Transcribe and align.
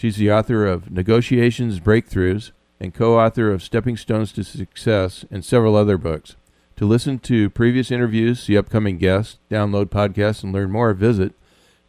She's 0.00 0.16
the 0.16 0.32
author 0.32 0.66
of 0.66 0.90
Negotiations 0.90 1.78
Breakthroughs 1.78 2.52
and 2.80 2.94
co 2.94 3.20
author 3.20 3.52
of 3.52 3.62
Stepping 3.62 3.98
Stones 3.98 4.32
to 4.32 4.42
Success 4.42 5.26
and 5.30 5.44
several 5.44 5.76
other 5.76 5.98
books. 5.98 6.36
To 6.76 6.86
listen 6.86 7.18
to 7.18 7.50
previous 7.50 7.90
interviews, 7.90 8.40
see 8.40 8.56
upcoming 8.56 8.96
guests, 8.96 9.36
download 9.50 9.90
podcasts, 9.90 10.42
and 10.42 10.54
learn 10.54 10.70
more, 10.70 10.94
visit 10.94 11.34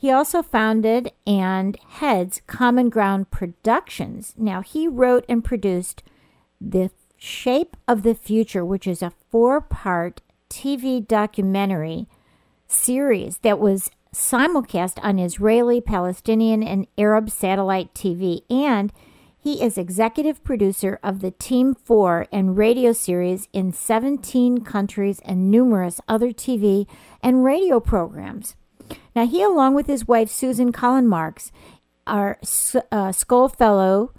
He 0.05 0.11
also 0.11 0.43
founded 0.43 1.13
and 1.27 1.79
heads 1.89 2.43
Common 2.47 2.91
Ground 2.91 3.31
Productions. 3.31 4.35
Now, 4.37 4.61
he 4.61 4.87
wrote 4.87 5.25
and 5.31 5.43
produced 5.43 6.03
The 6.61 6.91
Shape 7.17 7.75
of 7.89 8.03
the 8.03 8.15
Future, 8.15 8.67
which 8.67 8.87
is 8.87 9.01
a 9.01 9.15
four 9.31 9.63
part 9.63 10.21
TV 10.51 11.09
documentary 11.09 12.07
series 12.67 13.39
that 13.39 13.59
was 13.59 13.91
simulcast 14.15 15.03
on 15.03 15.19
Israeli, 15.19 15.81
Palestinian, 15.81 16.63
and 16.63 16.87
Arab 16.99 17.31
satellite 17.31 17.95
TV. 17.95 18.43
And 18.51 18.93
he 19.39 19.63
is 19.63 19.79
executive 19.79 20.45
producer 20.45 21.01
of 21.03 21.21
the 21.21 21.31
Team 21.31 21.75
4 21.75 22.27
and 22.31 22.59
radio 22.59 22.93
series 22.93 23.49
in 23.55 23.73
17 23.73 24.65
countries 24.65 25.23
and 25.25 25.51
numerous 25.51 25.99
other 26.07 26.29
TV 26.29 26.87
and 27.23 27.43
radio 27.43 27.81
programs. 27.81 28.55
Now, 29.15 29.27
he, 29.27 29.43
along 29.43 29.75
with 29.75 29.87
his 29.87 30.09
wife, 30.09 30.31
Susan 30.31 30.73
Collin 30.73 31.07
Marks, 31.07 31.53
are 32.07 32.39
uh, 32.43 33.13
Skoll 33.13 33.55
Fellow, 33.55 34.13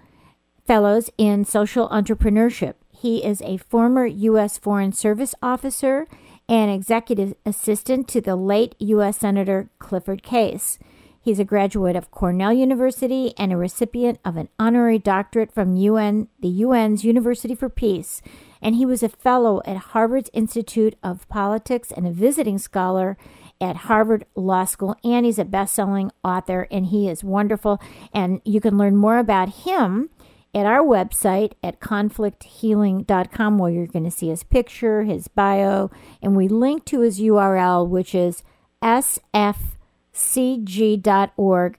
Fellows 0.66 1.10
in 1.18 1.46
Social 1.46 1.90
Entrepreneurship. 1.90 2.76
He 2.92 3.24
is 3.24 3.42
a 3.42 3.58
former 3.58 4.06
U.S. 4.06 4.58
Foreign 4.58 4.92
Service 4.92 5.36
officer 5.42 6.08
and 6.48 6.72
executive 6.72 7.36
assistant 7.46 8.08
to 8.08 8.22
the 8.22 8.36
late 8.36 8.76
U.S. 8.80 9.18
Senator 9.18 9.70
Clifford 9.80 10.24
Case. 10.24 10.80
He's 11.22 11.40
a 11.40 11.44
graduate 11.44 11.96
of 11.96 12.12
Cornell 12.12 12.54
University 12.54 13.34
and 13.38 13.52
a 13.52 13.58
recipient 13.58 14.20
of 14.24 14.38
an 14.38 14.48
honorary 14.60 15.00
doctorate 15.00 15.52
from 15.52 15.76
UN, 15.76 16.28
the 16.40 16.64
UN's 16.64 17.04
University 17.04 17.56
for 17.56 17.68
Peace. 17.68 18.22
And 18.66 18.76
he 18.76 18.86
was 18.86 19.04
a 19.04 19.10
fellow 19.10 19.62
at 19.64 19.78
Harvard's 19.78 20.32
Institute 20.34 20.96
of 21.04 21.30
Politics 21.30 21.92
and 21.96 22.08
a 22.08 22.12
visiting 22.12 22.58
scholar 22.58 23.16
at 23.62 23.76
Harvard 23.76 24.26
Law 24.34 24.66
School, 24.66 24.96
and 25.04 25.24
he's 25.24 25.38
a 25.38 25.46
best 25.46 25.76
selling 25.76 26.10
author, 26.24 26.68
and 26.72 26.88
he 26.88 27.08
is 27.08 27.24
wonderful. 27.24 27.80
And 28.12 28.42
you 28.44 28.60
can 28.60 28.76
learn 28.76 28.96
more 28.96 29.20
about 29.20 29.50
him 29.50 30.10
at 30.56 30.66
our 30.66 30.84
website 30.84 31.52
at 31.64 31.80
conflicthealing.com, 31.80 33.60
where 33.60 33.72
you're 33.72 33.86
going 33.86 34.04
to 34.04 34.10
see 34.10 34.30
his 34.30 34.42
picture, 34.42 35.04
his 35.04 35.28
bio, 35.28 35.92
and 36.20 36.36
we 36.36 36.48
link 36.48 36.86
to 36.86 37.02
his 37.02 37.20
URL, 37.20 37.88
which 37.88 38.16
is 38.16 38.42
sfcg.org, 38.82 39.78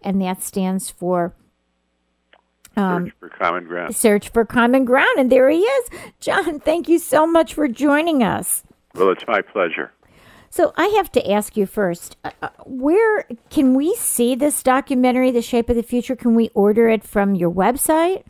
and 0.03 0.23
that 0.23 0.41
stands 0.41 0.89
for. 0.89 1.35
Um, 2.77 3.07
search 3.07 3.15
for 3.19 3.29
common 3.31 3.65
ground. 3.65 3.97
Search 3.97 4.29
for 4.29 4.45
common 4.45 4.85
ground. 4.85 5.19
And 5.19 5.33
there 5.33 5.49
he 5.49 5.61
is. 5.61 5.91
John, 6.21 6.61
thank 6.61 6.89
you 6.89 6.99
so 6.99 7.27
much 7.27 7.55
for 7.55 7.69
joining 7.69 8.23
us. 8.23 8.65
Well, 8.95 9.11
it's 9.11 9.25
my 9.27 9.43
pleasure. 9.43 9.93
So 10.51 10.73
I 10.77 10.87
have 10.87 11.13
to 11.13 11.31
ask 11.31 11.57
you 11.57 11.67
first, 11.67 12.17
uh, 12.25 12.31
uh, 12.41 12.49
where 12.65 13.27
can 13.51 13.75
we 13.75 13.95
see 13.97 14.35
this 14.35 14.63
documentary, 14.63 15.31
The 15.31 15.43
Shape 15.43 15.69
of 15.69 15.77
the 15.77 15.83
Future? 15.83 16.17
Can 16.17 16.35
we 16.35 16.51
order 16.55 16.89
it 16.89 17.05
from 17.05 17.35
your 17.35 17.51
website? 17.51 18.25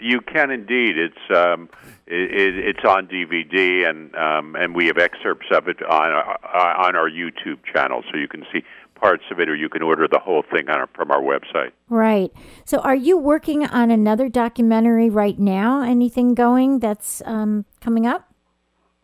You 0.00 0.20
can 0.20 0.50
indeed. 0.50 0.96
It's 0.98 1.36
um, 1.36 1.68
it, 2.06 2.76
it's 2.76 2.84
on 2.84 3.06
DVD, 3.06 3.88
and 3.88 4.14
um, 4.16 4.56
and 4.56 4.74
we 4.74 4.86
have 4.86 4.98
excerpts 4.98 5.46
of 5.52 5.68
it 5.68 5.80
on 5.82 6.10
uh, 6.10 6.56
on 6.56 6.96
our 6.96 7.08
YouTube 7.08 7.58
channel, 7.72 8.02
so 8.10 8.16
you 8.16 8.26
can 8.26 8.44
see 8.52 8.64
parts 9.02 9.24
of 9.32 9.40
it, 9.40 9.48
or 9.48 9.56
you 9.56 9.68
can 9.68 9.82
order 9.82 10.06
the 10.06 10.20
whole 10.20 10.44
thing 10.50 10.68
our, 10.68 10.86
from 10.94 11.10
our 11.10 11.20
website. 11.20 11.72
Right. 11.88 12.32
So, 12.64 12.78
are 12.78 12.94
you 12.94 13.18
working 13.18 13.66
on 13.66 13.90
another 13.90 14.28
documentary 14.28 15.10
right 15.10 15.38
now? 15.38 15.82
Anything 15.82 16.34
going 16.34 16.78
that's 16.78 17.20
um, 17.26 17.64
coming 17.80 18.06
up? 18.06 18.32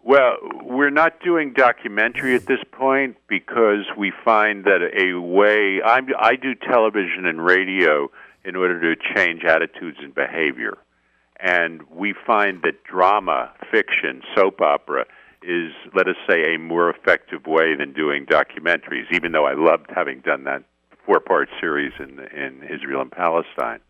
Well, 0.05 0.37
we're 0.63 0.91
not 0.91 1.21
doing 1.21 1.53
documentary 1.53 2.35
at 2.35 2.47
this 2.47 2.61
point 2.73 3.17
because 3.29 3.85
we 3.99 4.13
find 4.25 4.65
that 4.65 4.81
a 4.97 5.21
way 5.21 5.83
I'm, 5.83 6.09
I 6.19 6.37
do 6.37 6.55
television 6.55 7.27
and 7.27 7.45
radio 7.45 8.09
in 8.45 8.57
order 8.57 8.95
to 8.95 9.03
change 9.15 9.45
attitudes 9.45 9.99
and 10.01 10.15
behavior, 10.15 10.79
and 11.41 11.83
we 11.91 12.15
find 12.27 12.63
that 12.63 12.85
drama, 12.85 13.51
fiction, 13.71 14.23
soap 14.35 14.61
opera 14.61 15.05
is, 15.43 15.73
let 15.95 16.09
us 16.09 16.17
say, 16.29 16.55
a 16.55 16.59
more 16.59 16.91
effective 16.91 17.47
way 17.47 17.75
than 17.77 17.93
doing 17.93 18.27
documentaries. 18.27 19.05
Even 19.13 19.33
though 19.33 19.47
I 19.47 19.55
loved 19.55 19.87
having 19.95 20.21
done 20.21 20.45
that 20.45 20.65
four-part 21.07 21.49
series 21.61 21.93
in 21.99 22.19
in 22.35 22.63
Israel 22.65 23.03
and 23.03 23.11
Palestine, 23.11 23.81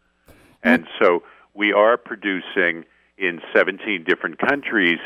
and 0.62 0.87
so 1.00 1.22
we 1.54 1.72
are 1.72 1.97
producing 1.97 2.84
in 3.16 3.41
17 3.53 4.04
different 4.04 4.38
countries 4.38 4.98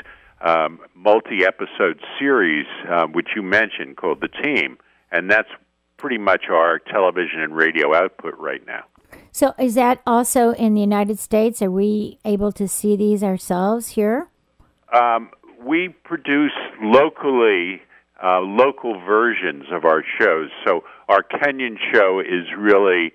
um, 0.43 0.81
multi-episode 0.95 2.01
series, 2.19 2.67
um, 2.91 3.13
which 3.13 3.29
you 3.37 3.43
mentioned, 3.43 3.97
called 3.97 4.21
The 4.21 4.29
Team, 4.29 4.79
and 5.11 5.31
that's 5.31 5.49
pretty 5.97 6.19
much 6.19 6.47
our 6.51 6.79
television 6.79 7.41
and 7.41 7.55
radio 7.55 7.95
output 7.95 8.35
right 8.39 8.65
now. 8.67 8.85
So, 9.31 9.55
is 9.59 9.75
that 9.75 10.03
also 10.07 10.51
in 10.53 10.75
the 10.75 10.81
United 10.81 11.19
States? 11.19 11.63
Are 11.63 11.71
we 11.71 12.19
able 12.25 12.51
to 12.53 12.67
see 12.67 12.97
these 12.97 13.23
ourselves 13.23 13.89
here? 13.89 14.29
Um, 14.93 15.31
we 15.65 15.89
produce 16.05 16.53
locally 16.81 17.83
uh, 18.23 18.41
local 18.41 19.01
versions 19.01 19.65
of 19.73 19.85
our 19.85 20.05
shows. 20.19 20.51
So, 20.67 20.85
our 21.09 21.23
Kenyan 21.23 21.77
show 21.93 22.21
is 22.21 22.47
really 22.57 23.13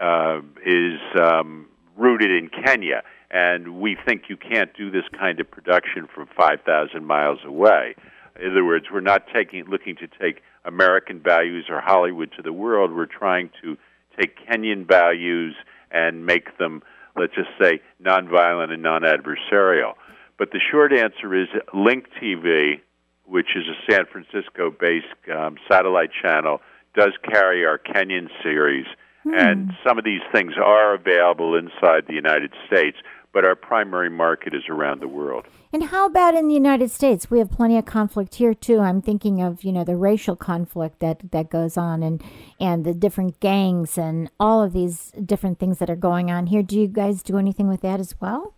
uh, 0.00 0.40
is 0.64 1.00
um, 1.20 1.66
rooted 1.96 2.30
in 2.30 2.48
Kenya 2.64 3.02
and 3.30 3.80
we 3.80 3.96
think 4.06 4.24
you 4.28 4.36
can't 4.36 4.74
do 4.74 4.90
this 4.90 5.04
kind 5.18 5.40
of 5.40 5.50
production 5.50 6.06
from 6.12 6.28
5,000 6.36 7.04
miles 7.04 7.40
away. 7.44 7.94
In 8.40 8.50
other 8.50 8.64
words, 8.64 8.86
we're 8.92 9.00
not 9.00 9.24
taking 9.34 9.64
looking 9.64 9.96
to 9.96 10.06
take 10.06 10.42
American 10.64 11.20
values 11.20 11.66
or 11.68 11.80
Hollywood 11.80 12.30
to 12.36 12.42
the 12.42 12.52
world. 12.52 12.94
We're 12.94 13.06
trying 13.06 13.50
to 13.62 13.76
take 14.18 14.36
Kenyan 14.46 14.86
values 14.86 15.54
and 15.90 16.26
make 16.26 16.56
them, 16.58 16.82
let's 17.16 17.34
just 17.34 17.48
say, 17.60 17.80
nonviolent 18.02 18.72
and 18.72 18.82
non-adversarial. 18.82 19.94
But 20.38 20.50
the 20.52 20.60
short 20.70 20.92
answer 20.92 21.34
is 21.34 21.48
Link 21.74 22.06
TV, 22.22 22.80
which 23.24 23.56
is 23.56 23.64
a 23.68 23.92
San 23.92 24.04
Francisco-based 24.06 25.06
um, 25.34 25.56
satellite 25.70 26.10
channel, 26.22 26.60
does 26.94 27.12
carry 27.30 27.64
our 27.64 27.78
Kenyan 27.78 28.28
series, 28.42 28.86
Hmm. 29.24 29.34
and 29.34 29.72
some 29.84 29.98
of 29.98 30.04
these 30.04 30.20
things 30.32 30.52
are 30.56 30.94
available 30.94 31.56
inside 31.56 32.06
the 32.06 32.14
United 32.14 32.52
States, 32.68 32.96
but 33.32 33.44
our 33.44 33.56
primary 33.56 34.08
market 34.08 34.54
is 34.54 34.62
around 34.68 35.00
the 35.00 35.08
world. 35.08 35.46
And 35.72 35.82
how 35.82 36.06
about 36.06 36.34
in 36.36 36.46
the 36.46 36.54
United 36.54 36.92
States? 36.92 37.28
We 37.28 37.40
have 37.40 37.50
plenty 37.50 37.76
of 37.76 37.84
conflict 37.86 38.36
here 38.36 38.54
too. 38.54 38.78
I'm 38.78 39.02
thinking 39.02 39.42
of 39.42 39.64
you 39.64 39.72
know 39.72 39.82
the 39.84 39.96
racial 39.96 40.36
conflict 40.36 41.00
that 41.00 41.32
that 41.32 41.50
goes 41.50 41.76
on, 41.76 42.04
and 42.04 42.22
and 42.60 42.84
the 42.84 42.94
different 42.94 43.40
gangs 43.40 43.98
and 43.98 44.30
all 44.38 44.62
of 44.62 44.72
these 44.72 45.10
different 45.24 45.58
things 45.58 45.78
that 45.78 45.90
are 45.90 45.96
going 45.96 46.30
on 46.30 46.46
here. 46.46 46.62
Do 46.62 46.78
you 46.80 46.86
guys 46.86 47.22
do 47.24 47.36
anything 47.36 47.66
with 47.66 47.80
that 47.80 47.98
as 47.98 48.14
well? 48.20 48.54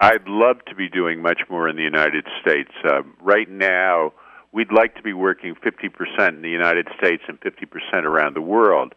I'd 0.00 0.26
love 0.26 0.64
to 0.66 0.74
be 0.74 0.88
doing 0.88 1.20
much 1.20 1.42
more 1.50 1.68
in 1.68 1.76
the 1.76 1.82
United 1.82 2.26
States. 2.40 2.70
Uh, 2.82 3.02
right 3.20 3.48
now, 3.50 4.12
we'd 4.50 4.72
like 4.72 4.94
to 4.96 5.02
be 5.02 5.12
working 5.12 5.54
50% 5.54 6.28
in 6.28 6.42
the 6.42 6.48
United 6.48 6.88
States 6.98 7.22
and 7.28 7.38
50% 7.40 8.04
around 8.04 8.34
the 8.34 8.40
world. 8.40 8.94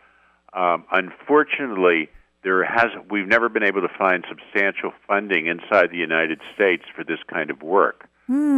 Um, 0.54 0.86
unfortunately, 0.92 2.10
there 2.44 2.64
has 2.64 2.88
we've 3.10 3.28
never 3.28 3.50
been 3.50 3.64
able 3.64 3.82
to 3.82 3.92
find 3.98 4.24
substantial 4.30 4.92
funding 5.08 5.48
inside 5.48 5.92
the 5.92 5.98
United 5.98 6.40
States 6.54 6.84
for 6.96 7.04
this 7.04 7.20
kind 7.28 7.50
of 7.50 7.62
work. 7.62 8.08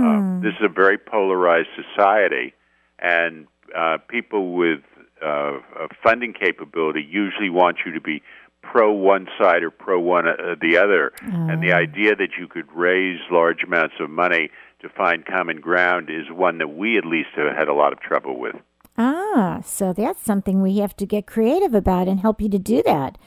Uh, 0.05 0.41
this 0.41 0.53
is 0.59 0.65
a 0.65 0.69
very 0.69 0.97
polarized 0.97 1.69
society, 1.75 2.53
and 2.99 3.47
uh, 3.75 3.97
people 4.07 4.53
with 4.53 4.81
uh, 5.23 5.27
uh, 5.27 5.87
funding 6.03 6.33
capability 6.33 7.01
usually 7.01 7.49
want 7.49 7.77
you 7.85 7.93
to 7.93 8.01
be 8.01 8.21
pro 8.71 8.91
one 8.91 9.27
side 9.39 9.63
or 9.63 9.71
pro 9.71 9.99
one 9.99 10.27
uh, 10.27 10.55
the 10.61 10.77
other. 10.77 11.11
And 11.21 11.61
the 11.63 11.73
idea 11.73 12.15
that 12.15 12.31
you 12.39 12.47
could 12.47 12.71
raise 12.73 13.19
large 13.31 13.63
amounts 13.63 13.95
of 13.99 14.09
money 14.09 14.49
to 14.81 14.89
find 14.89 15.25
common 15.25 15.61
ground 15.61 16.09
is 16.09 16.29
one 16.31 16.57
that 16.57 16.75
we 16.75 16.97
at 16.97 17.05
least 17.05 17.29
have 17.35 17.55
had 17.55 17.67
a 17.67 17.73
lot 17.73 17.93
of 17.93 17.99
trouble 17.99 18.39
with. 18.39 18.55
Ah, 18.97 19.59
so 19.63 19.93
that's 19.93 20.21
something 20.21 20.61
we 20.61 20.77
have 20.79 20.95
to 20.97 21.05
get 21.05 21.25
creative 21.27 21.73
about 21.73 22.07
and 22.07 22.19
help 22.19 22.41
you 22.41 22.49
to 22.49 22.59
do 22.59 22.81
that. 22.83 23.17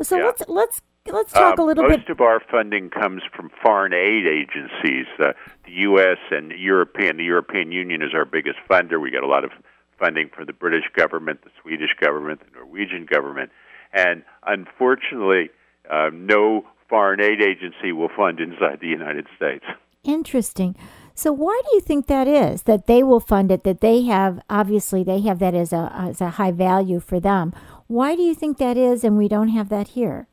So 0.00 0.16
Yeah. 0.16 0.24
let's 0.26 0.42
let's 0.48 0.82
let's 1.06 1.32
talk 1.32 1.58
a 1.58 1.62
Um, 1.62 1.66
little 1.68 1.82
most 1.84 1.90
bit. 1.92 1.98
Most 2.00 2.10
of 2.10 2.20
our 2.20 2.40
funding 2.50 2.88
comes 2.90 3.22
from 3.34 3.50
foreign 3.62 3.92
aid 3.92 4.26
agencies, 4.26 5.06
uh, 5.18 5.32
the 5.66 5.72
U.S. 5.90 6.18
and 6.30 6.52
European. 6.52 7.16
The 7.16 7.24
European 7.24 7.72
Union 7.72 8.02
is 8.02 8.14
our 8.14 8.24
biggest 8.24 8.58
funder. 8.70 9.00
We 9.00 9.10
get 9.10 9.22
a 9.24 9.26
lot 9.26 9.44
of 9.44 9.50
funding 9.98 10.28
from 10.34 10.46
the 10.46 10.52
British 10.52 10.84
government, 10.96 11.42
the 11.42 11.50
Swedish 11.60 11.94
government, 12.00 12.40
the 12.40 12.58
Norwegian 12.58 13.04
government, 13.06 13.50
and 13.92 14.22
unfortunately, 14.46 15.50
uh, 15.90 16.10
no 16.12 16.64
foreign 16.88 17.20
aid 17.20 17.40
agency 17.40 17.92
will 17.92 18.10
fund 18.14 18.40
inside 18.40 18.78
the 18.80 18.88
United 18.88 19.26
States. 19.36 19.64
Interesting. 20.04 20.76
So 21.14 21.32
why 21.32 21.60
do 21.64 21.74
you 21.74 21.80
think 21.80 22.06
that 22.06 22.26
is? 22.26 22.62
That 22.64 22.86
they 22.86 23.02
will 23.02 23.20
fund 23.20 23.50
it. 23.52 23.64
That 23.64 23.80
they 23.80 24.02
have 24.04 24.40
obviously 24.48 25.04
they 25.04 25.20
have 25.20 25.38
that 25.38 25.54
as 25.54 25.72
a 25.72 25.92
as 25.94 26.20
a 26.20 26.30
high 26.30 26.52
value 26.52 27.00
for 27.00 27.20
them. 27.20 27.52
Why 27.86 28.16
do 28.16 28.22
you 28.22 28.34
think 28.34 28.58
that 28.58 28.76
is, 28.76 29.04
and 29.04 29.18
we 29.18 29.28
don't 29.28 29.48
have 29.48 29.68
that 29.68 29.88
here? 29.88 30.26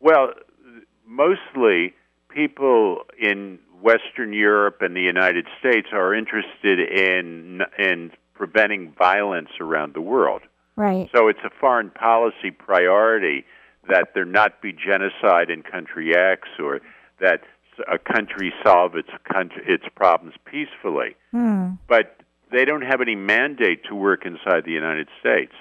Well, 0.00 0.32
mostly 1.06 1.94
people 2.28 3.02
in 3.20 3.58
Western 3.82 4.32
Europe 4.32 4.78
and 4.80 4.96
the 4.96 5.02
United 5.02 5.46
States 5.60 5.88
are 5.92 6.14
interested 6.14 6.78
in 6.80 7.60
in 7.78 8.12
preventing 8.34 8.94
violence 8.98 9.50
around 9.60 9.94
the 9.94 10.00
world. 10.00 10.42
Right. 10.82 11.08
So 11.14 11.28
it's 11.28 11.38
a 11.44 11.50
foreign 11.60 11.90
policy 11.90 12.50
priority 12.50 13.44
that 13.88 14.08
there 14.14 14.24
not 14.24 14.60
be 14.60 14.72
genocide 14.72 15.48
in 15.48 15.62
country 15.62 16.16
X 16.16 16.48
or 16.58 16.80
that 17.20 17.42
a 17.90 17.98
country 17.98 18.52
solve 18.64 18.96
its 18.96 19.08
country, 19.32 19.62
its 19.66 19.84
problems 19.94 20.34
peacefully. 20.44 21.14
Hmm. 21.30 21.74
But 21.88 22.16
they 22.50 22.64
don't 22.64 22.82
have 22.82 23.00
any 23.00 23.14
mandate 23.14 23.84
to 23.88 23.94
work 23.94 24.26
inside 24.26 24.64
the 24.64 24.72
United 24.72 25.08
States. 25.20 25.52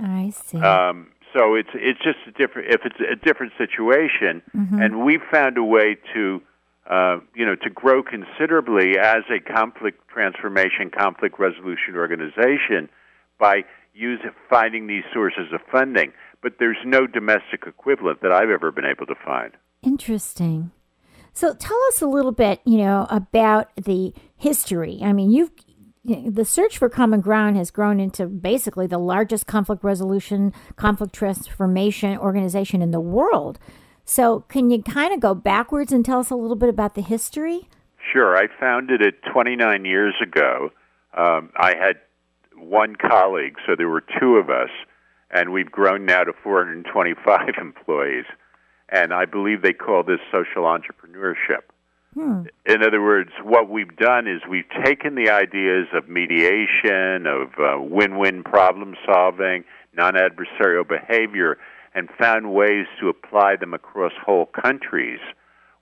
I 0.00 0.30
see. 0.30 0.58
Um, 0.58 1.08
so 1.32 1.54
it's 1.54 1.70
it's 1.74 2.00
just 2.00 2.18
a 2.26 2.32
different 2.32 2.74
if 2.74 2.80
it's 2.84 3.00
a 3.00 3.16
different 3.16 3.52
situation, 3.58 4.42
and 4.52 5.04
we 5.04 5.18
found 5.32 5.56
a 5.56 5.64
way 5.64 5.96
to 6.14 6.42
uh, 6.88 7.18
you 7.34 7.46
know 7.46 7.54
to 7.56 7.70
grow 7.70 8.02
considerably 8.02 8.98
as 8.98 9.22
a 9.30 9.40
conflict 9.40 10.06
transformation, 10.08 10.90
conflict 10.90 11.38
resolution 11.38 11.96
organization 11.96 12.88
by 13.38 13.64
using 13.94 14.30
finding 14.50 14.86
these 14.86 15.04
sources 15.12 15.52
of 15.52 15.60
funding. 15.70 16.12
But 16.42 16.54
there's 16.58 16.76
no 16.84 17.06
domestic 17.06 17.64
equivalent 17.66 18.20
that 18.22 18.32
I've 18.32 18.50
ever 18.50 18.70
been 18.70 18.84
able 18.84 19.06
to 19.06 19.14
find. 19.24 19.52
Interesting. 19.82 20.72
So 21.32 21.54
tell 21.54 21.78
us 21.88 22.02
a 22.02 22.06
little 22.06 22.32
bit, 22.32 22.60
you 22.64 22.78
know, 22.78 23.06
about 23.10 23.74
the 23.76 24.12
history. 24.36 25.00
I 25.02 25.12
mean, 25.12 25.30
you've 25.30 25.50
the 26.04 26.44
search 26.44 26.76
for 26.76 26.90
common 26.90 27.22
ground 27.22 27.56
has 27.56 27.70
grown 27.70 27.98
into 27.98 28.26
basically 28.26 28.86
the 28.86 28.98
largest 28.98 29.46
conflict 29.46 29.82
resolution, 29.82 30.52
conflict 30.76 31.14
transformation 31.14 32.18
organization 32.18 32.82
in 32.82 32.90
the 32.90 33.00
world. 33.00 33.58
So, 34.04 34.40
can 34.40 34.70
you 34.70 34.82
kind 34.82 35.14
of 35.14 35.20
go 35.20 35.34
backwards 35.34 35.92
and 35.92 36.04
tell 36.04 36.20
us 36.20 36.28
a 36.28 36.36
little 36.36 36.56
bit 36.56 36.68
about 36.68 36.94
the 36.94 37.00
history? 37.00 37.68
Sure, 38.12 38.36
I 38.36 38.48
founded 38.60 39.00
it 39.00 39.14
29 39.32 39.86
years 39.86 40.14
ago. 40.22 40.68
Um, 41.16 41.50
I 41.56 41.74
had 41.74 41.96
one 42.56 42.96
colleague, 42.96 43.56
so 43.66 43.74
there 43.76 43.88
were 43.88 44.04
two 44.20 44.36
of 44.36 44.50
us, 44.50 44.70
and 45.30 45.52
we've 45.52 45.70
grown 45.70 46.06
now 46.06 46.24
to 46.24 46.32
425 46.42 47.54
employees. 47.60 48.26
And 48.88 49.12
I 49.12 49.24
believe 49.24 49.62
they 49.62 49.72
call 49.72 50.02
this 50.02 50.20
social 50.30 50.64
entrepreneurship. 50.64 51.64
In 52.64 52.84
other 52.84 53.02
words, 53.02 53.30
what 53.42 53.68
we've 53.68 53.96
done 53.96 54.28
is 54.28 54.40
we've 54.48 54.68
taken 54.84 55.16
the 55.16 55.30
ideas 55.30 55.88
of 55.92 56.08
mediation, 56.08 57.26
of 57.26 57.48
uh, 57.58 57.80
win 57.82 58.18
win 58.18 58.44
problem 58.44 58.94
solving, 59.04 59.64
non 59.96 60.14
adversarial 60.14 60.86
behavior, 60.86 61.58
and 61.92 62.08
found 62.18 62.52
ways 62.52 62.86
to 63.00 63.08
apply 63.08 63.56
them 63.56 63.74
across 63.74 64.12
whole 64.24 64.46
countries 64.46 65.18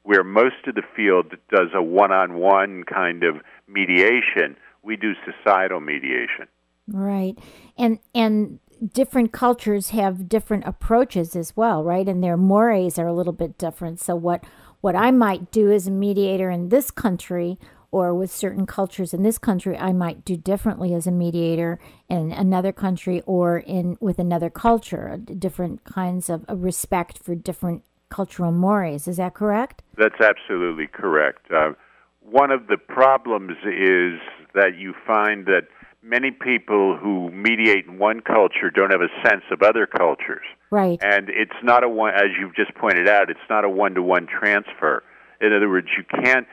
where 0.04 0.24
most 0.24 0.66
of 0.66 0.74
the 0.74 0.82
field 0.96 1.34
does 1.50 1.68
a 1.74 1.82
one 1.82 2.12
on 2.12 2.34
one 2.34 2.84
kind 2.84 3.22
of 3.22 3.36
mediation. 3.68 4.56
We 4.82 4.96
do 4.96 5.12
societal 5.24 5.80
mediation. 5.80 6.48
Right. 6.92 7.38
And 7.76 7.98
and 8.14 8.58
different 8.92 9.32
cultures 9.32 9.90
have 9.90 10.28
different 10.28 10.64
approaches 10.66 11.36
as 11.36 11.56
well, 11.56 11.84
right? 11.84 12.08
And 12.08 12.22
their 12.22 12.36
mores 12.36 12.98
are 12.98 13.06
a 13.06 13.12
little 13.12 13.32
bit 13.32 13.58
different. 13.58 14.00
So 14.00 14.14
what 14.14 14.44
what 14.80 14.96
I 14.96 15.10
might 15.10 15.50
do 15.50 15.70
as 15.70 15.86
a 15.86 15.90
mediator 15.90 16.50
in 16.50 16.68
this 16.68 16.90
country 16.90 17.58
or 17.90 18.14
with 18.14 18.32
certain 18.32 18.66
cultures 18.66 19.12
in 19.14 19.22
this 19.22 19.38
country 19.38 19.76
I 19.76 19.92
might 19.92 20.24
do 20.24 20.36
differently 20.36 20.94
as 20.94 21.06
a 21.06 21.12
mediator 21.12 21.78
in 22.08 22.32
another 22.32 22.72
country 22.72 23.22
or 23.26 23.58
in 23.58 23.96
with 24.00 24.18
another 24.18 24.50
culture, 24.50 25.16
different 25.16 25.84
kinds 25.84 26.28
of 26.28 26.44
of 26.48 26.62
respect 26.62 27.18
for 27.18 27.34
different 27.34 27.82
cultural 28.08 28.52
mores. 28.52 29.08
Is 29.08 29.16
that 29.16 29.34
correct? 29.34 29.82
That's 29.96 30.20
absolutely 30.20 30.86
correct. 30.86 31.50
Uh, 31.50 31.72
one 32.20 32.50
of 32.50 32.66
the 32.66 32.76
problems 32.76 33.56
is 33.64 34.20
that 34.54 34.76
you 34.76 34.94
find 35.06 35.46
that 35.46 35.66
many 36.02 36.30
people 36.30 36.96
who 36.96 37.30
mediate 37.30 37.86
in 37.86 37.98
one 37.98 38.20
culture 38.20 38.70
don't 38.70 38.90
have 38.90 39.00
a 39.00 39.28
sense 39.28 39.44
of 39.50 39.62
other 39.62 39.86
cultures. 39.86 40.44
Right. 40.70 40.98
And 41.02 41.28
it's 41.28 41.52
not 41.62 41.84
a 41.84 41.88
one, 41.88 42.14
as 42.14 42.30
you've 42.38 42.54
just 42.56 42.74
pointed 42.74 43.08
out, 43.08 43.30
it's 43.30 43.40
not 43.48 43.64
a 43.64 43.68
one 43.68 43.94
to 43.94 44.02
one 44.02 44.26
transfer. 44.26 45.02
In 45.40 45.52
other 45.52 45.68
words, 45.68 45.88
you 45.96 46.04
can't 46.22 46.46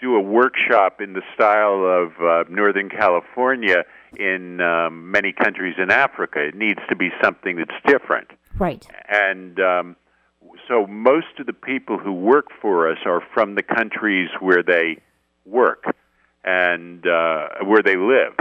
do 0.00 0.16
a 0.16 0.20
workshop 0.20 1.00
in 1.00 1.12
the 1.12 1.22
style 1.34 1.84
of 1.84 2.12
uh, 2.20 2.44
Northern 2.50 2.88
California 2.88 3.84
in 4.18 4.60
um, 4.60 5.10
many 5.10 5.32
countries 5.32 5.76
in 5.78 5.90
Africa. 5.90 6.40
It 6.40 6.54
needs 6.54 6.80
to 6.88 6.96
be 6.96 7.10
something 7.22 7.56
that's 7.56 7.70
different. 7.86 8.28
Right. 8.58 8.86
And 9.08 9.58
um, 9.60 9.96
so 10.68 10.86
most 10.86 11.38
of 11.38 11.46
the 11.46 11.52
people 11.52 11.98
who 11.98 12.12
work 12.12 12.46
for 12.60 12.90
us 12.90 12.98
are 13.06 13.22
from 13.32 13.54
the 13.54 13.62
countries 13.62 14.28
where 14.40 14.62
they 14.62 14.98
work 15.46 15.84
and 16.44 17.06
uh, 17.06 17.48
where 17.64 17.82
they 17.82 17.96
live. 17.96 18.34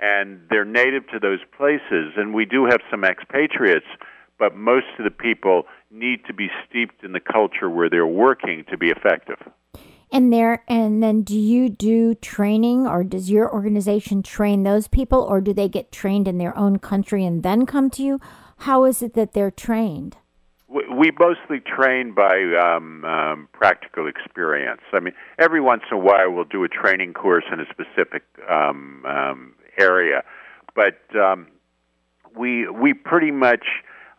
And 0.00 0.40
they're 0.48 0.64
native 0.64 1.06
to 1.08 1.18
those 1.18 1.40
places. 1.56 2.14
And 2.16 2.32
we 2.34 2.46
do 2.46 2.64
have 2.64 2.80
some 2.90 3.04
expatriates, 3.04 3.86
but 4.38 4.56
most 4.56 4.86
of 4.98 5.04
the 5.04 5.10
people 5.10 5.64
need 5.90 6.24
to 6.26 6.32
be 6.32 6.48
steeped 6.66 7.04
in 7.04 7.12
the 7.12 7.20
culture 7.20 7.68
where 7.68 7.90
they're 7.90 8.06
working 8.06 8.64
to 8.70 8.78
be 8.78 8.88
effective. 8.88 9.36
And 10.12 10.32
there 10.32 10.64
and 10.66 11.02
then 11.02 11.22
do 11.22 11.38
you 11.38 11.68
do 11.68 12.14
training 12.16 12.86
or 12.86 13.04
does 13.04 13.30
your 13.30 13.52
organization 13.52 14.22
train 14.22 14.64
those 14.64 14.88
people 14.88 15.20
or 15.20 15.40
do 15.40 15.52
they 15.52 15.68
get 15.68 15.92
trained 15.92 16.26
in 16.26 16.38
their 16.38 16.56
own 16.58 16.78
country 16.80 17.24
and 17.24 17.42
then 17.42 17.64
come 17.64 17.90
to 17.90 18.02
you? 18.02 18.20
How 18.58 18.84
is 18.84 19.02
it 19.02 19.14
that 19.14 19.34
they're 19.34 19.52
trained? 19.52 20.16
We- 20.66 20.88
We 20.88 21.10
mostly 21.18 21.60
train 21.60 22.12
by 22.12 22.34
um, 22.54 23.04
um, 23.04 23.48
practical 23.52 24.08
experience. 24.08 24.82
I 24.92 25.00
mean, 25.00 25.14
every 25.38 25.60
once 25.60 25.82
in 25.90 25.96
a 25.96 26.00
while 26.00 26.30
we'll 26.32 26.44
do 26.44 26.64
a 26.64 26.68
training 26.68 27.12
course 27.12 27.44
in 27.52 27.60
a 27.60 27.66
specific 27.66 28.24
um, 28.48 29.04
um, 29.06 29.54
area, 29.78 30.22
but 30.74 30.98
um, 31.16 31.46
we 32.36 32.68
we 32.68 32.94
pretty 32.94 33.30
much 33.30 33.64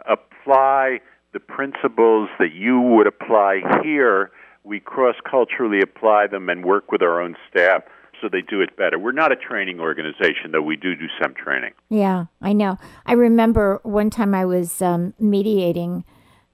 apply 0.08 1.00
the 1.34 1.40
principles 1.40 2.30
that 2.40 2.54
you 2.54 2.80
would 2.80 3.08
apply 3.08 3.62
here. 3.84 4.32
We 4.64 4.80
cross 4.80 5.16
culturally 5.30 5.82
apply 5.82 6.28
them 6.28 6.50
and 6.50 6.64
work 6.64 6.92
with 6.92 7.02
our 7.02 7.22
own 7.22 7.36
staff 7.50 7.84
so 8.22 8.30
they 8.32 8.42
do 8.42 8.62
it 8.62 8.78
better. 8.78 9.00
We're 9.00 9.12
not 9.12 9.32
a 9.32 9.36
training 9.36 9.80
organization, 9.80 10.52
though 10.52 10.62
we 10.62 10.76
do 10.76 10.96
do 10.96 11.08
some 11.22 11.34
training. 11.34 11.72
Yeah, 11.90 12.26
I 12.42 12.54
know. 12.54 12.78
I 13.06 13.14
remember 13.14 13.80
one 13.84 14.10
time 14.10 14.36
I 14.36 14.46
was 14.46 14.82
um, 14.82 15.14
mediating 15.20 16.06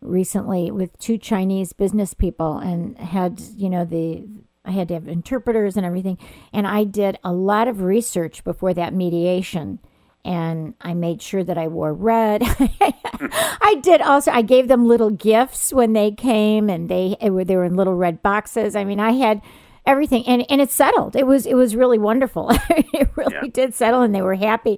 recently 0.01 0.71
with 0.71 0.97
two 0.99 1.17
Chinese 1.17 1.73
business 1.73 2.13
people 2.13 2.57
and 2.57 2.97
had, 2.97 3.41
you 3.55 3.69
know, 3.69 3.83
the 3.83 4.23
I 4.67 4.71
had 4.71 4.89
to 4.89 4.93
have 4.95 5.07
interpreters 5.07 5.77
and 5.77 5.85
everything. 5.85 6.17
And 6.51 6.67
I 6.67 6.83
did 6.83 7.17
a 7.23 7.31
lot 7.31 7.67
of 7.67 7.81
research 7.81 8.43
before 8.43 8.73
that 8.73 8.93
mediation. 8.93 9.79
And 10.25 10.73
I 10.81 10.93
made 10.93 11.21
sure 11.21 11.43
that 11.43 11.57
I 11.57 11.69
wore 11.69 11.93
red. 11.93 12.43
I 13.21 13.79
did 13.81 14.01
also. 14.01 14.29
I 14.31 14.41
gave 14.41 14.67
them 14.67 14.85
little 14.85 15.09
gifts 15.09 15.71
when 15.71 15.93
they 15.93 16.11
came, 16.11 16.69
and 16.69 16.89
they 16.89 17.15
they 17.21 17.29
were 17.29 17.63
in 17.63 17.77
little 17.77 17.95
red 17.95 18.21
boxes. 18.21 18.75
I 18.75 18.83
mean, 18.83 18.99
I 18.99 19.11
had 19.11 19.41
everything. 19.87 20.23
And 20.27 20.45
and 20.49 20.61
it 20.61 20.69
settled. 20.69 21.15
It 21.15 21.25
was 21.25 21.45
it 21.45 21.55
was 21.55 21.75
really 21.75 21.97
wonderful. 21.97 22.51
It 22.93 23.09
really 23.15 23.33
yeah. 23.33 23.49
did 23.51 23.75
settle 23.75 24.01
and 24.01 24.13
they 24.13 24.21
were 24.21 24.35
happy. 24.35 24.77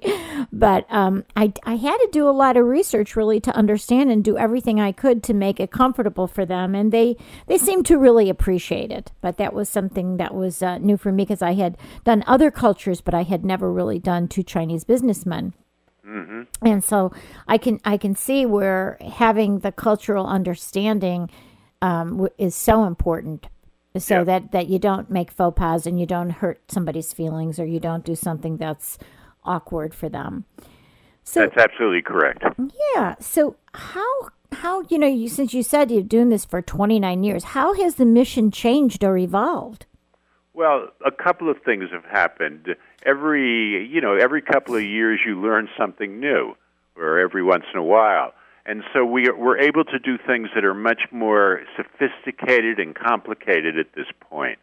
But 0.52 0.84
um, 0.90 1.24
I, 1.36 1.52
I 1.64 1.76
had 1.76 1.96
to 1.96 2.08
do 2.12 2.28
a 2.28 2.32
lot 2.32 2.56
of 2.56 2.66
research 2.66 3.16
really 3.16 3.40
to 3.40 3.54
understand 3.54 4.10
and 4.10 4.22
do 4.22 4.36
everything 4.36 4.78
i 4.78 4.92
could 4.92 5.22
to 5.24 5.34
make 5.34 5.58
it 5.58 5.70
comfortable 5.70 6.26
for 6.26 6.44
them. 6.44 6.74
And 6.74 6.92
they 6.92 7.16
they 7.46 7.56
seemed 7.56 7.86
to 7.86 7.98
really 7.98 8.28
appreciate 8.28 8.90
it. 8.90 9.12
But 9.20 9.38
that 9.38 9.54
was 9.54 9.68
something 9.68 10.18
that 10.18 10.34
was 10.34 10.62
uh, 10.62 10.78
new 10.78 10.96
for 10.96 11.12
me 11.12 11.24
because 11.24 11.42
i 11.42 11.54
had 11.54 11.76
done 12.04 12.24
other 12.26 12.50
cultures 12.50 13.00
but 13.00 13.14
i 13.14 13.22
had 13.22 13.44
never 13.44 13.72
really 13.72 13.98
done 13.98 14.28
two 14.28 14.42
chinese 14.42 14.84
businessmen. 14.84 15.54
Mm-hmm. 16.06 16.66
and 16.66 16.82
so 16.82 17.12
i 17.46 17.56
can 17.56 17.78
i 17.84 17.96
can 17.96 18.16
see 18.16 18.44
where 18.44 18.96
having 19.00 19.60
the 19.60 19.70
cultural 19.70 20.26
understanding 20.26 21.30
um, 21.82 22.26
is 22.36 22.54
so 22.56 22.84
important 22.84 23.46
so 23.98 24.18
yeah. 24.18 24.24
that 24.24 24.52
that 24.52 24.68
you 24.68 24.78
don't 24.78 25.10
make 25.10 25.30
faux 25.30 25.58
pas 25.58 25.86
and 25.86 25.98
you 25.98 26.06
don't 26.06 26.30
hurt 26.30 26.60
somebody's 26.68 27.12
feelings 27.12 27.58
or 27.58 27.64
you 27.64 27.80
don't 27.80 28.04
do 28.04 28.14
something 28.14 28.56
that's 28.56 28.98
awkward 29.44 29.94
for 29.94 30.08
them. 30.08 30.44
So 31.24 31.40
that's 31.40 31.56
absolutely 31.56 32.02
correct. 32.02 32.44
Yeah. 32.94 33.16
So 33.20 33.56
how 33.74 34.30
how 34.52 34.82
you 34.88 34.98
know 34.98 35.06
you 35.06 35.28
since 35.28 35.54
you 35.54 35.62
said 35.62 35.90
you're 35.90 36.02
doing 36.02 36.28
this 36.28 36.44
for 36.44 36.62
29 36.62 37.22
years, 37.22 37.44
how 37.44 37.74
has 37.74 37.96
the 37.96 38.06
mission 38.06 38.50
changed 38.50 39.04
or 39.04 39.16
evolved? 39.16 39.86
Well, 40.52 40.88
a 41.06 41.10
couple 41.10 41.48
of 41.48 41.56
things 41.64 41.90
have 41.92 42.04
happened. 42.04 42.74
Every 43.04 43.86
you 43.86 44.00
know 44.00 44.16
every 44.16 44.42
couple 44.42 44.74
of 44.76 44.82
years 44.82 45.20
you 45.24 45.40
learn 45.40 45.68
something 45.78 46.20
new, 46.20 46.54
or 46.96 47.18
every 47.18 47.42
once 47.42 47.64
in 47.72 47.78
a 47.78 47.84
while. 47.84 48.32
And 48.66 48.82
so 48.92 49.04
we 49.04 49.28
are, 49.28 49.36
we're 49.36 49.58
able 49.58 49.84
to 49.84 49.98
do 49.98 50.18
things 50.18 50.48
that 50.54 50.64
are 50.64 50.74
much 50.74 51.02
more 51.10 51.62
sophisticated 51.76 52.78
and 52.78 52.94
complicated 52.94 53.78
at 53.78 53.92
this 53.94 54.06
point. 54.20 54.58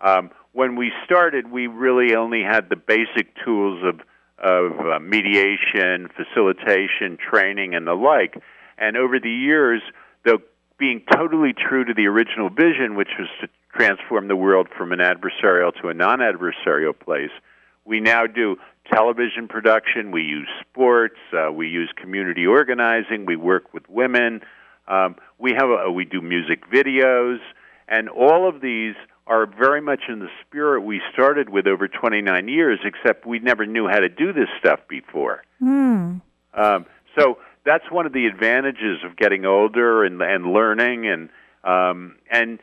Um, 0.00 0.30
when 0.52 0.76
we 0.76 0.92
started, 1.04 1.50
we 1.50 1.66
really 1.66 2.14
only 2.14 2.42
had 2.42 2.68
the 2.68 2.76
basic 2.76 3.34
tools 3.44 3.82
of, 3.84 4.00
of 4.38 4.80
uh, 4.80 4.98
mediation, 5.00 6.08
facilitation, 6.16 7.18
training, 7.18 7.74
and 7.74 7.86
the 7.86 7.94
like. 7.94 8.42
And 8.78 8.96
over 8.96 9.18
the 9.18 9.30
years, 9.30 9.82
though 10.24 10.38
being 10.78 11.02
totally 11.12 11.54
true 11.54 11.84
to 11.84 11.94
the 11.94 12.06
original 12.06 12.50
vision, 12.50 12.96
which 12.96 13.10
was 13.18 13.28
to 13.40 13.48
transform 13.74 14.28
the 14.28 14.36
world 14.36 14.68
from 14.76 14.92
an 14.92 14.98
adversarial 14.98 15.72
to 15.80 15.88
a 15.88 15.94
non 15.94 16.18
adversarial 16.18 16.98
place, 16.98 17.30
we 17.84 18.00
now 18.00 18.26
do 18.26 18.56
television 18.92 19.48
production, 19.48 20.10
we 20.10 20.22
use 20.22 20.48
sports, 20.60 21.18
uh, 21.32 21.52
we 21.52 21.68
use 21.68 21.90
community 21.96 22.46
organizing, 22.46 23.26
we 23.26 23.36
work 23.36 23.72
with 23.72 23.88
women, 23.88 24.42
um, 24.88 25.16
we 25.38 25.52
have 25.52 25.68
a, 25.68 25.90
we 25.90 26.04
do 26.04 26.20
music 26.20 26.68
videos, 26.70 27.38
and 27.88 28.08
all 28.08 28.48
of 28.48 28.60
these 28.60 28.94
are 29.26 29.46
very 29.46 29.80
much 29.80 30.02
in 30.08 30.20
the 30.20 30.28
spirit 30.46 30.82
we 30.82 31.00
started 31.12 31.48
with 31.48 31.66
over 31.66 31.88
29 31.88 32.48
years, 32.48 32.78
except 32.84 33.26
we 33.26 33.38
never 33.40 33.66
knew 33.66 33.88
how 33.88 33.98
to 33.98 34.08
do 34.08 34.32
this 34.32 34.48
stuff 34.60 34.80
before. 34.88 35.42
Mm. 35.60 36.20
Um, 36.54 36.86
so 37.18 37.38
that's 37.64 37.90
one 37.90 38.06
of 38.06 38.12
the 38.12 38.26
advantages 38.26 38.98
of 39.04 39.16
getting 39.16 39.44
older 39.44 40.04
and, 40.04 40.22
and 40.22 40.52
learning, 40.52 41.08
and 41.08 41.28
um, 41.64 42.16
and 42.30 42.60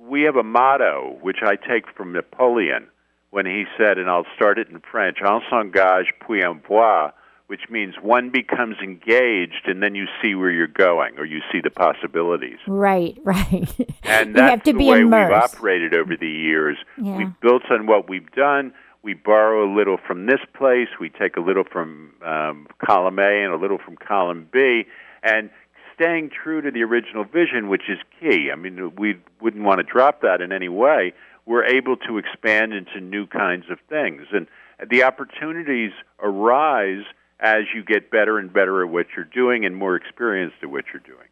we 0.00 0.22
have 0.22 0.36
a 0.36 0.42
motto 0.42 1.18
which 1.20 1.38
I 1.42 1.56
take 1.56 1.84
from 1.94 2.12
Napoleon 2.12 2.88
when 3.30 3.46
he 3.46 3.64
said, 3.76 3.98
and 3.98 4.08
I'll 4.08 4.26
start 4.36 4.58
it 4.58 4.68
in 4.68 4.80
French, 4.80 5.20
"On 5.22 5.42
s'engage 5.50 6.12
puis 6.20 6.42
on 6.42 6.60
voit," 6.60 7.12
which 7.48 7.68
means 7.70 7.94
one 8.00 8.28
becomes 8.28 8.76
engaged 8.82 9.66
and 9.66 9.82
then 9.82 9.94
you 9.94 10.06
see 10.22 10.34
where 10.34 10.50
you're 10.50 10.66
going 10.66 11.18
or 11.18 11.24
you 11.24 11.40
see 11.50 11.60
the 11.60 11.70
possibilities. 11.70 12.58
Right, 12.66 13.16
right. 13.24 13.68
And 14.04 14.34
that's 14.34 14.64
the 14.64 14.74
way 14.74 15.00
immersed. 15.00 15.30
we've 15.30 15.60
operated 15.60 15.94
over 15.94 16.14
the 16.14 16.28
years. 16.28 16.76
Yeah. 17.02 17.16
We've 17.16 17.40
built 17.40 17.62
on 17.70 17.86
what 17.86 18.08
we've 18.08 18.30
done. 18.32 18.72
We 19.02 19.14
borrow 19.14 19.64
a 19.64 19.70
little 19.74 19.96
from 19.96 20.26
this 20.26 20.40
place. 20.54 20.88
We 21.00 21.08
take 21.08 21.36
a 21.36 21.40
little 21.40 21.64
from 21.64 22.12
um, 22.22 22.66
column 22.84 23.18
A 23.18 23.44
and 23.44 23.54
a 23.54 23.56
little 23.56 23.78
from 23.78 23.96
column 23.96 24.48
B, 24.52 24.84
and 25.22 25.48
staying 25.94 26.30
true 26.30 26.60
to 26.60 26.70
the 26.70 26.82
original 26.82 27.24
vision, 27.24 27.68
which 27.68 27.88
is 27.88 27.98
key. 28.20 28.50
I 28.52 28.56
mean, 28.56 28.94
we 28.96 29.18
wouldn't 29.40 29.64
want 29.64 29.78
to 29.78 29.84
drop 29.84 30.20
that 30.20 30.42
in 30.42 30.52
any 30.52 30.68
way 30.68 31.14
we're 31.48 31.64
able 31.64 31.96
to 31.96 32.18
expand 32.18 32.74
into 32.74 33.00
new 33.00 33.26
kinds 33.26 33.64
of 33.70 33.78
things. 33.88 34.26
And 34.32 34.46
the 34.90 35.02
opportunities 35.04 35.92
arise 36.22 37.04
as 37.40 37.62
you 37.74 37.82
get 37.82 38.10
better 38.10 38.38
and 38.38 38.52
better 38.52 38.84
at 38.84 38.90
what 38.90 39.06
you're 39.16 39.24
doing 39.24 39.64
and 39.64 39.74
more 39.74 39.96
experienced 39.96 40.56
at 40.62 40.70
what 40.70 40.84
you're 40.92 41.00
doing. 41.00 41.26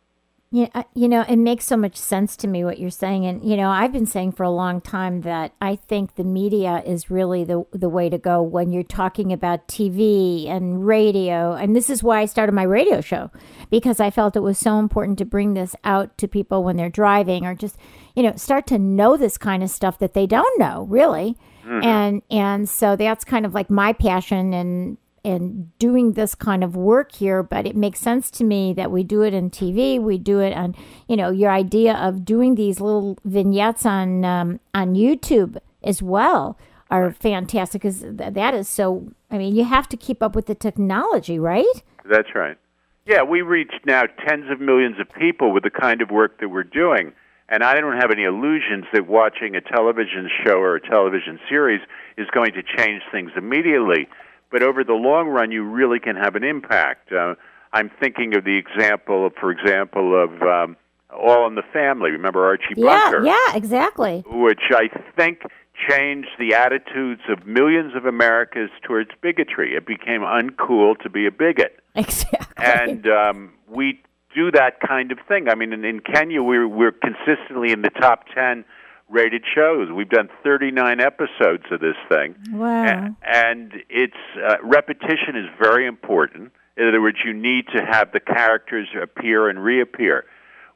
Yeah, 0.53 0.85
you 0.95 1.09
know, 1.09 1.23
it 1.23 1.37
makes 1.37 1.65
so 1.65 1.77
much 1.77 1.97
sense 1.97 2.37
to 2.37 2.47
me 2.47 2.65
what 2.65 2.79
you're 2.79 2.89
saying, 2.89 3.27
and 3.27 3.45
you 3.45 3.57
know, 3.57 3.69
I've 3.69 3.91
been 3.91 4.07
saying 4.07 4.33
for 4.33 4.45
a 4.45 4.51
long 4.51 4.81
time 4.81 5.23
that 5.23 5.53
I 5.61 5.75
think 5.75 6.15
the 6.15 6.23
media 6.23 6.85
is 6.87 7.11
really 7.11 7.43
the 7.43 7.65
the 7.73 7.89
way 7.89 8.09
to 8.09 8.17
go 8.17 8.43
when 8.43 8.71
you're 8.71 8.85
talking 8.85 9.33
about 9.33 9.67
TV 9.67 10.49
and 10.49 10.87
radio, 10.87 11.55
and 11.55 11.75
this 11.75 11.91
is 11.91 12.01
why 12.01 12.21
I 12.21 12.27
started 12.27 12.53
my 12.53 12.63
radio 12.63 13.01
show 13.01 13.33
because 13.71 13.99
I 13.99 14.11
felt 14.11 14.37
it 14.37 14.41
was 14.41 14.57
so 14.57 14.79
important 14.79 15.19
to 15.19 15.25
bring 15.25 15.55
this 15.55 15.75
out 15.83 16.17
to 16.19 16.29
people 16.29 16.63
when 16.63 16.77
they're 16.77 16.89
driving 16.89 17.45
or 17.45 17.57
just 17.57 17.77
you 18.15 18.23
know 18.23 18.37
start 18.37 18.69
to 18.69 18.79
know 18.79 19.17
this 19.17 19.37
kind 19.37 19.65
of 19.65 19.71
stuff 19.71 19.99
that 19.99 20.15
they 20.15 20.29
don't 20.29 20.61
know 20.61 20.87
really, 20.89 21.37
mm-hmm. 21.65 21.83
and 21.85 22.23
and 22.31 22.69
so 22.69 22.95
that's 22.95 23.25
kind 23.25 23.47
of 23.47 23.53
like 23.53 23.69
my 23.69 23.93
passion 23.93 24.55
and 24.55 24.97
and 25.27 25.77
doing 25.81 26.13
this 26.13 26.37
kind 26.37 26.63
of 26.63 26.77
work 26.77 27.13
here, 27.13 27.43
but 27.43 27.67
it 27.67 27.75
makes 27.75 27.99
sense 27.99 28.31
to 28.31 28.45
me 28.45 28.73
that 28.75 28.93
we 28.93 29.03
do 29.03 29.23
it 29.23 29.35
in 29.35 29.51
TV. 29.51 30.01
We 30.01 30.19
do 30.19 30.39
it 30.39 30.53
on, 30.53 30.77
you 31.09 31.17
know, 31.17 31.31
your 31.31 31.51
idea 31.51 31.95
of 31.95 32.25
doing 32.25 32.55
these 32.55 32.81
little 32.81 33.19
vignettes 33.25 33.85
on 33.85 34.25
um, 34.25 34.61
on 34.73 34.95
YouTube 34.95 35.59
as 35.83 36.01
well 36.01 36.57
are 36.91 37.11
fantastic 37.11 37.83
because 37.83 38.03
th- 38.03 38.35
that 38.35 38.55
is 38.55 38.69
so. 38.69 39.09
I 39.29 39.39
mean, 39.39 39.57
you 39.57 39.65
have 39.65 39.89
to 39.89 39.97
keep 39.97 40.23
up 40.23 40.37
with 40.37 40.47
the 40.47 40.55
technology, 40.55 41.41
right? 41.41 41.83
That's 42.09 42.33
right. 42.37 42.57
Yeah, 43.05 43.25
we 43.25 43.43
reach 43.43 43.73
now 43.85 44.05
tens 44.27 44.49
of 44.49 44.61
millions 44.61 45.01
of 45.01 45.11
people 45.19 45.53
with 45.53 45.65
the 45.65 45.71
kind 45.71 46.01
of 46.03 46.11
work 46.11 46.39
that 46.39 46.49
we're 46.49 46.63
doing. 46.63 47.13
And 47.49 47.63
I 47.63 47.75
don't 47.81 47.97
have 48.01 48.11
any 48.11 48.25
illusions 48.25 48.85
that 48.93 49.07
watching 49.07 49.55
a 49.55 49.61
television 49.61 50.29
show 50.45 50.59
or 50.59 50.77
a 50.77 50.81
television 50.81 51.39
series 51.49 51.81
is 52.17 52.27
going 52.33 52.53
to 52.53 52.63
change 52.77 53.03
things 53.13 53.31
immediately 53.37 54.09
but 54.57 54.63
over 54.63 54.83
the 54.85 54.95
long 54.95 55.29
run, 55.29 55.53
you 55.53 55.63
really 55.63 56.01
can 56.01 56.17
have 56.17 56.35
an 56.35 56.43
impact. 56.43 57.13
Uh, 57.13 57.35
I'm 57.75 57.91
thinking 58.01 58.35
of 58.35 58.45
the 58.45 58.57
example, 58.57 59.27
of, 59.27 59.35
for 59.35 59.51
example, 59.51 60.19
of 60.19 60.31
um, 60.41 60.79
All 61.11 61.47
in 61.47 61.57
the 61.57 61.63
Family. 61.75 62.11
Remember 62.13 62.47
Archie 62.47 62.73
yeah, 62.75 63.11
Bunker? 63.11 63.27
Yeah, 63.27 63.55
exactly. 63.55 64.25
Which 64.27 64.63
I 64.71 64.89
think 65.15 65.43
changed 65.91 66.31
the 66.39 66.55
attitudes 66.55 67.21
of 67.29 67.47
millions 67.47 67.95
of 67.95 68.07
Americans 68.07 68.71
towards 68.83 69.11
bigotry. 69.21 69.75
It 69.75 69.87
became 69.87 70.23
uncool 70.23 70.99
to 71.03 71.11
be 71.11 71.27
a 71.27 71.31
bigot. 71.31 71.79
Exactly. 71.95 72.65
And 72.65 73.07
um, 73.09 73.53
we 73.69 74.01
do 74.35 74.51
that 74.53 74.81
kind 74.81 75.13
of 75.13 75.19
thing. 75.29 75.51
I 75.51 75.55
mean, 75.55 75.75
in, 75.75 75.85
in 75.85 76.01
Kenya, 76.01 76.43
we're, 76.43 76.67
we're 76.67 76.93
consistently 76.93 77.73
in 77.73 77.83
the 77.83 77.91
top 77.91 78.25
10 78.35 78.65
rated 79.09 79.45
shows. 79.55 79.89
We've 79.91 80.09
done 80.09 80.29
39 80.43 81.01
episodes 81.01 81.65
of 81.71 81.81
this 81.81 81.97
thing. 82.09 82.35
Wow. 82.51 83.17
And 83.23 83.73
it's 83.89 84.15
uh, 84.37 84.57
repetition 84.63 85.37
is 85.37 85.47
very 85.61 85.87
important. 85.87 86.53
In 86.77 86.89
other 86.89 87.01
words, 87.01 87.19
you 87.25 87.33
need 87.33 87.67
to 87.75 87.83
have 87.85 88.13
the 88.13 88.21
characters 88.21 88.89
appear 89.01 89.49
and 89.49 89.63
reappear. 89.63 90.27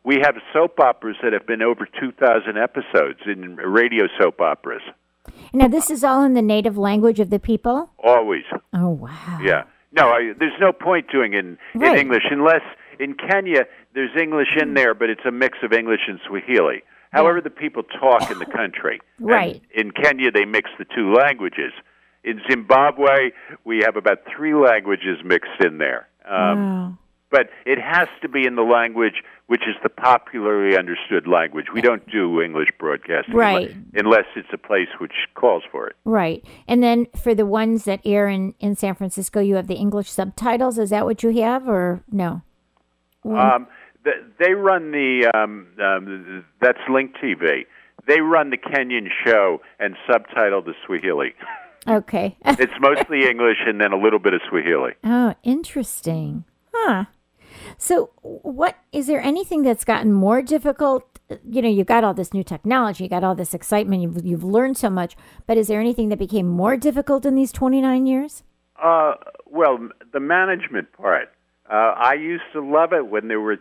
We 0.02 0.20
have 0.22 0.36
soap 0.52 0.80
operas 0.80 1.16
that 1.22 1.34
have 1.34 1.46
been 1.46 1.60
over 1.60 1.86
2,000 2.00 2.56
episodes 2.56 3.20
in 3.26 3.56
radio 3.56 4.06
soap 4.18 4.40
operas. 4.40 4.82
Now, 5.52 5.68
this 5.68 5.90
is 5.90 6.02
all 6.02 6.22
in 6.22 6.32
the 6.32 6.42
native 6.42 6.78
language 6.78 7.20
of 7.20 7.28
the 7.28 7.38
people? 7.38 7.90
Always. 8.02 8.44
Oh, 8.72 8.88
wow. 8.88 9.40
Yeah. 9.42 9.64
No, 9.92 10.08
I, 10.08 10.32
there's 10.38 10.58
no 10.58 10.72
point 10.72 11.10
doing 11.12 11.34
it 11.34 11.40
in, 11.40 11.58
right. 11.74 11.92
in 11.92 11.98
English 11.98 12.22
unless 12.30 12.62
in 12.98 13.14
Kenya 13.14 13.64
there's 13.92 14.16
English 14.18 14.56
in 14.58 14.72
there, 14.72 14.94
but 14.94 15.10
it's 15.10 15.24
a 15.26 15.32
mix 15.32 15.58
of 15.62 15.72
English 15.72 16.00
and 16.08 16.18
Swahili 16.26 16.82
however 17.10 17.38
yeah. 17.38 17.42
the 17.44 17.50
people 17.50 17.82
talk 17.82 18.30
in 18.30 18.38
the 18.38 18.46
country. 18.60 19.00
right. 19.18 19.62
And 19.76 19.86
in 19.86 19.90
Kenya, 19.92 20.30
they 20.30 20.44
mix 20.44 20.70
the 20.78 20.84
two 20.84 21.12
languages. 21.12 21.72
In 22.22 22.40
Zimbabwe, 22.50 23.30
we 23.64 23.80
have 23.84 23.96
about 23.96 24.18
three 24.36 24.54
languages 24.54 25.18
mixed 25.24 25.64
in 25.64 25.78
there. 25.78 26.08
Um, 26.28 26.58
wow. 26.58 26.98
but 27.30 27.48
it 27.64 27.78
has 27.80 28.08
to 28.22 28.28
be 28.28 28.46
in 28.46 28.54
the 28.54 28.62
language 28.62 29.22
which 29.50 29.62
is 29.62 29.74
the 29.82 29.88
popularly 29.88 30.78
understood 30.78 31.26
language. 31.26 31.66
We 31.74 31.80
don't 31.80 32.08
do 32.08 32.40
English 32.40 32.68
broadcasting 32.78 33.34
Right. 33.34 33.74
unless, 33.94 34.26
it's 34.36 34.46
a 34.52 34.56
place 34.56 34.86
which 35.00 35.10
calls 35.34 35.64
for 35.72 35.88
it. 35.88 35.96
Right. 36.04 36.44
And 36.68 36.84
then 36.84 37.08
for 37.20 37.34
the 37.34 37.44
ones 37.44 37.82
that 37.82 38.00
air 38.04 38.28
in, 38.28 38.54
in 38.60 38.76
San 38.76 38.94
Francisco, 38.94 39.40
you 39.40 39.56
have 39.56 39.66
the 39.66 39.74
English 39.74 40.08
subtitles. 40.08 40.78
Is 40.78 40.90
that 40.90 41.04
what 41.04 41.24
you 41.24 41.30
have 41.42 41.68
or 41.68 42.04
no? 42.12 42.42
Um, 43.24 43.66
they 44.38 44.52
run 44.52 44.92
the 44.92 45.30
um, 45.34 45.66
um, 45.82 46.44
that's 46.60 46.78
Link 46.90 47.14
TV. 47.22 47.66
They 48.06 48.20
run 48.20 48.50
the 48.50 48.56
Kenyan 48.56 49.08
show 49.24 49.60
and 49.78 49.96
subtitle 50.10 50.62
the 50.62 50.74
Swahili. 50.86 51.34
Okay. 51.86 52.36
It's 52.44 52.72
mostly 52.80 53.28
English 53.28 53.58
and 53.66 53.80
then 53.80 53.92
a 53.92 53.96
little 53.96 54.18
bit 54.18 54.34
of 54.34 54.40
Swahili. 54.48 54.92
oh, 55.04 55.34
interesting. 55.42 56.44
Huh. 56.72 57.06
So, 57.78 58.10
what 58.22 58.76
is 58.92 59.06
there 59.06 59.20
anything 59.20 59.62
that's 59.62 59.84
gotten 59.84 60.12
more 60.12 60.42
difficult? 60.42 61.04
You 61.48 61.62
know, 61.62 61.68
you 61.68 61.84
got 61.84 62.04
all 62.04 62.14
this 62.14 62.34
new 62.34 62.42
technology, 62.42 63.04
you 63.04 63.10
got 63.10 63.24
all 63.24 63.34
this 63.34 63.54
excitement, 63.54 64.02
you've, 64.02 64.24
you've 64.24 64.44
learned 64.44 64.76
so 64.76 64.90
much, 64.90 65.16
but 65.46 65.56
is 65.56 65.68
there 65.68 65.80
anything 65.80 66.08
that 66.08 66.18
became 66.18 66.48
more 66.48 66.76
difficult 66.76 67.24
in 67.24 67.34
these 67.34 67.52
29 67.52 68.06
years? 68.06 68.42
Uh, 68.82 69.14
well, 69.46 69.78
the 70.12 70.20
management 70.20 70.92
part. 70.92 71.28
Uh, 71.70 71.94
I 71.96 72.14
used 72.14 72.42
to 72.52 72.60
love 72.60 72.92
it 72.92 73.06
when 73.06 73.28
there 73.28 73.40
were 73.40 73.58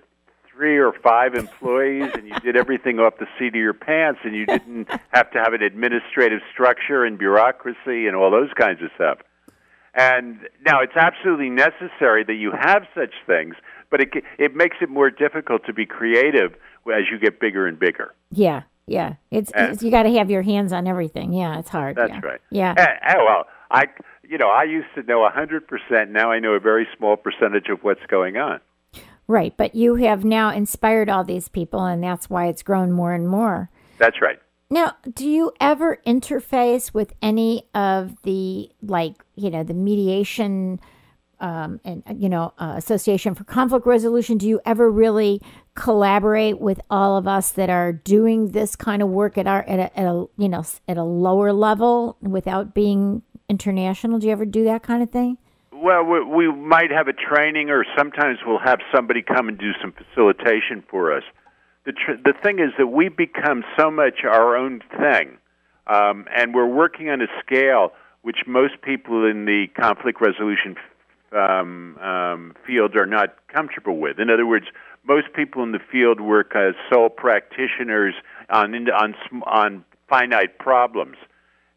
three 0.60 0.78
or 0.78 0.92
five 0.92 1.36
employees 1.36 2.12
and 2.16 2.28
you 2.28 2.38
did 2.42 2.58
everything 2.58 3.00
off 3.00 3.14
the 3.18 3.28
seat 3.38 3.48
of 3.48 3.56
your 3.56 3.74
pants 3.74 4.20
and 4.26 4.36
you 4.36 4.46
didn't 4.46 4.90
have 5.12 5.32
to 5.32 5.40
have 5.40 5.54
an 5.54 5.64
administrative 5.64 6.42
structure 6.52 7.06
and 7.06 7.18
bureaucracy 7.18 8.08
and 8.08 8.16
all 8.16 8.30
those 8.30 8.50
kinds 8.60 8.82
of 8.82 8.90
stuff. 8.94 9.20
And 9.94 10.40
now 10.66 10.82
it's 10.82 10.98
absolutely 10.98 11.50
necessary 11.50 12.26
that 12.26 12.34
you 12.34 12.52
have 12.52 12.84
such 12.94 13.14
things, 13.26 13.56
but 13.90 14.02
it, 14.02 14.10
it 14.38 14.54
makes 14.54 14.76
it 14.82 14.90
more 14.90 15.10
difficult 15.10 15.66
to 15.66 15.72
be 15.72 15.86
creative 15.86 16.52
as 16.94 17.04
you 17.10 17.18
get 17.20 17.40
bigger 17.40 17.66
and 17.66 17.80
bigger. 17.80 18.14
Yeah, 18.30 18.64
yeah. 18.86 19.14
It's, 19.32 19.52
Uh, 19.56 19.70
it's 19.72 19.82
you 19.82 19.92
got 19.92 20.04
to 20.04 20.12
have 20.18 20.30
your 20.30 20.42
hands 20.42 20.74
on 20.74 20.88
everything. 20.88 21.32
Yeah, 21.32 21.58
it's 21.60 21.70
hard. 21.70 21.96
That's 21.96 22.12
yeah. 22.12 22.20
right. 22.22 22.42
Yeah. 22.52 22.74
Eh, 22.78 23.14
eh, 23.14 23.16
well, 23.18 23.46
I, 23.72 23.86
you 24.28 24.38
know, 24.38 24.50
I 24.50 24.64
used 24.64 24.90
to 24.96 25.04
know 25.04 25.24
a 25.24 25.32
100%. 25.32 26.10
Now 26.10 26.32
I 26.32 26.40
know 26.40 26.52
a 26.52 26.60
very 26.60 26.86
small 26.98 27.16
percentage 27.16 27.70
of 27.70 27.80
what's 27.82 28.06
going 28.10 28.36
on. 28.36 28.60
Right, 29.30 29.56
but 29.56 29.76
you 29.76 29.94
have 29.94 30.26
now 30.26 30.50
inspired 30.50 31.08
all 31.08 31.24
these 31.24 31.50
people, 31.50 31.86
and 31.86 32.04
that's 32.04 32.32
why 32.32 32.48
it's 32.48 32.64
grown 32.64 32.92
more 32.92 33.14
and 33.14 33.30
more. 33.30 33.70
That's 34.00 34.20
right. 34.24 34.40
Now, 34.72 34.96
do 35.14 35.30
you 35.30 35.52
ever 35.60 36.00
interface 36.04 36.96
with 36.96 37.14
any 37.22 37.70
of 37.76 38.20
the, 38.24 38.72
like, 38.82 39.24
you 39.36 39.52
know, 39.52 39.64
the 39.64 39.76
mediation 39.76 40.80
um, 41.40 41.80
and, 41.86 42.02
uh, 42.10 42.14
you 42.18 42.28
know, 42.28 42.54
uh, 42.58 42.74
Association 42.76 43.36
for 43.36 43.44
Conflict 43.44 43.86
Resolution? 43.86 44.40
Do 44.40 44.48
you 44.48 44.62
ever 44.66 44.90
really 44.90 45.44
collaborate 45.76 46.60
with 46.60 46.82
all 46.90 47.16
of 47.16 47.28
us 47.28 47.52
that 47.52 47.70
are 47.70 47.94
doing 47.94 48.48
this 48.48 48.76
kind 48.76 49.04
of 49.04 49.10
work 49.10 49.38
at 49.38 49.46
our, 49.46 49.62
at 49.68 49.78
a, 49.78 50.00
at 50.00 50.08
a 50.08 50.26
you 50.40 50.50
know, 50.50 50.64
at 50.88 50.98
a 50.98 51.04
lower 51.04 51.54
level 51.54 52.18
without 52.20 52.74
being 52.74 53.22
international? 53.48 54.18
Do 54.18 54.26
you 54.26 54.34
ever 54.34 54.46
do 54.46 54.64
that 54.64 54.82
kind 54.82 55.04
of 55.04 55.12
thing? 55.12 55.38
Well, 55.82 56.04
we, 56.04 56.24
we 56.24 56.52
might 56.52 56.92
have 56.92 57.08
a 57.08 57.14
training, 57.14 57.70
or 57.70 57.86
sometimes 57.98 58.40
we'll 58.46 58.60
have 58.60 58.80
somebody 58.94 59.22
come 59.22 59.48
and 59.48 59.58
do 59.58 59.72
some 59.82 59.94
facilitation 59.94 60.84
for 60.90 61.16
us. 61.16 61.24
The 61.86 61.94
tr- 61.94 62.22
the 62.22 62.34
thing 62.44 62.60
is 62.60 62.72
that 62.78 62.88
we 62.88 63.08
become 63.08 63.64
so 63.78 63.90
much 63.90 64.26
our 64.26 64.58
own 64.58 64.82
thing, 65.00 65.38
um, 65.88 66.26
and 66.36 66.54
we're 66.54 66.68
working 66.68 67.10
on 67.10 67.22
a 67.22 67.28
scale 67.40 67.94
which 68.24 68.40
most 68.46 68.82
people 68.82 69.26
in 69.26 69.46
the 69.46 69.68
conflict 69.80 70.20
resolution 70.20 70.76
um, 71.32 71.98
um, 72.00 72.56
field 72.68 72.98
are 72.98 73.06
not 73.06 73.36
comfortable 73.48 73.98
with. 73.98 74.20
In 74.20 74.30
other 74.30 74.46
words, 74.46 74.66
most 75.08 75.28
people 75.34 75.64
in 75.64 75.72
the 75.72 75.80
field 75.92 76.20
work 76.20 76.58
as 76.58 76.74
sole 76.92 77.10
practitioners 77.10 78.16
on 78.50 78.76
on 78.90 79.16
on 79.46 79.86
finite 80.10 80.58
problems, 80.60 81.16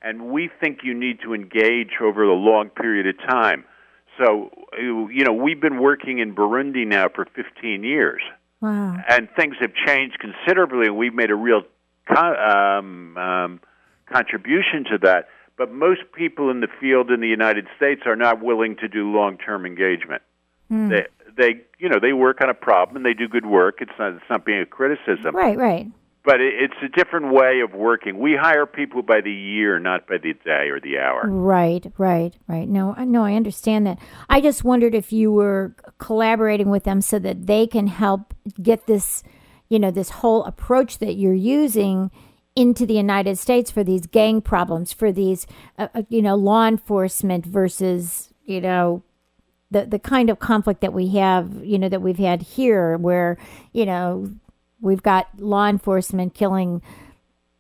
and 0.03 0.33
we 0.33 0.51
think 0.61 0.81
you 0.83 0.93
need 0.93 1.21
to 1.23 1.35
engage 1.35 2.01
over 2.03 2.25
a 2.25 2.35
long 2.35 2.69
period 2.69 3.07
of 3.07 3.17
time. 3.29 3.65
So, 4.23 4.51
you 4.79 5.25
know, 5.25 5.33
we've 5.33 5.61
been 5.61 5.81
working 5.81 6.19
in 6.19 6.35
Burundi 6.35 6.87
now 6.87 7.09
for 7.09 7.25
15 7.35 7.83
years, 7.83 8.23
Wow. 8.61 8.97
and 9.09 9.29
things 9.37 9.57
have 9.61 9.73
changed 9.75 10.19
considerably, 10.21 10.87
and 10.87 10.97
we've 10.97 11.15
made 11.15 11.31
a 11.31 11.35
real 11.35 11.63
um, 12.09 13.17
um, 13.17 13.61
contribution 14.07 14.85
to 14.91 14.99
that. 14.99 15.29
But 15.57 15.73
most 15.73 16.01
people 16.15 16.51
in 16.51 16.61
the 16.61 16.69
field 16.81 17.11
in 17.11 17.21
the 17.21 17.29
United 17.29 17.67
States 17.77 18.03
are 18.07 18.17
not 18.17 18.43
willing 18.43 18.77
to 18.77 18.89
do 18.89 19.11
long-term 19.13 19.67
engagement. 19.67 20.23
They, 20.89 21.07
they, 21.37 21.61
you 21.79 21.89
know, 21.89 21.99
they 22.01 22.13
work 22.13 22.41
on 22.41 22.49
a 22.49 22.55
problem 22.55 22.97
and 22.97 23.05
they 23.05 23.15
do 23.15 23.29
good 23.29 23.45
work. 23.47 23.79
It's 23.81 23.93
not, 23.99 24.13
it's 24.15 24.25
not 24.31 24.45
being 24.45 24.61
a 24.61 24.67
criticism, 24.67 25.35
Right, 25.35 25.57
right. 25.59 25.87
But 26.25 26.41
it's 26.41 26.75
a 26.83 26.89
different 26.89 27.33
way 27.33 27.61
of 27.61 27.75
working. 27.75 28.19
We 28.19 28.37
hire 28.37 28.65
people 28.65 29.03
by 29.03 29.21
the 29.21 29.33
year, 29.33 29.81
not 29.81 30.07
by 30.07 30.19
the 30.19 30.35
day 30.35 30.69
or 30.69 30.79
the 30.79 30.99
hour. 30.99 31.23
Right, 31.27 31.85
right, 31.99 32.35
right. 32.47 32.69
No, 32.69 32.93
no, 32.93 33.25
I 33.25 33.35
understand 33.35 33.87
that. 33.89 33.99
I 34.29 34.41
just 34.41 34.63
wondered 34.63 34.95
if 34.95 35.13
you 35.13 35.33
were 35.33 35.75
collaborating 35.99 36.71
with 36.71 36.85
them 36.85 37.01
so 37.01 37.19
that 37.19 37.47
they 37.47 37.67
can 37.67 37.89
help 37.89 38.35
get 38.63 38.87
this, 38.87 39.25
you 39.69 39.81
know, 39.81 39.91
this 39.91 40.11
whole 40.11 40.45
approach 40.45 40.99
that 40.99 41.15
you're 41.15 41.35
using 41.35 42.13
into 42.55 42.87
the 42.87 42.95
United 42.95 43.37
States 43.37 43.71
for 43.71 43.83
these 43.83 44.07
gang 44.07 44.41
problems, 44.41 44.93
for 44.93 45.11
these, 45.11 45.47
uh, 45.79 45.89
uh, 45.95 46.03
you 46.09 46.23
know, 46.23 46.37
law 46.37 46.69
enforcement 46.69 47.45
versus, 47.45 48.33
you 48.45 48.61
know, 48.61 49.03
the 49.73 49.87
the 49.87 49.99
kind 49.99 50.29
of 50.29 50.39
conflict 50.39 50.83
that 50.83 50.93
we 50.93 51.09
have, 51.17 51.65
you 51.65 51.79
know, 51.79 51.89
that 51.89 52.03
we've 52.03 52.19
had 52.19 52.43
here, 52.43 52.97
where 52.99 53.39
you 53.73 53.87
know 53.87 54.31
we've 54.83 55.03
got 55.03 55.29
law 55.39 55.67
enforcement 55.69 56.35
killing 56.35 56.83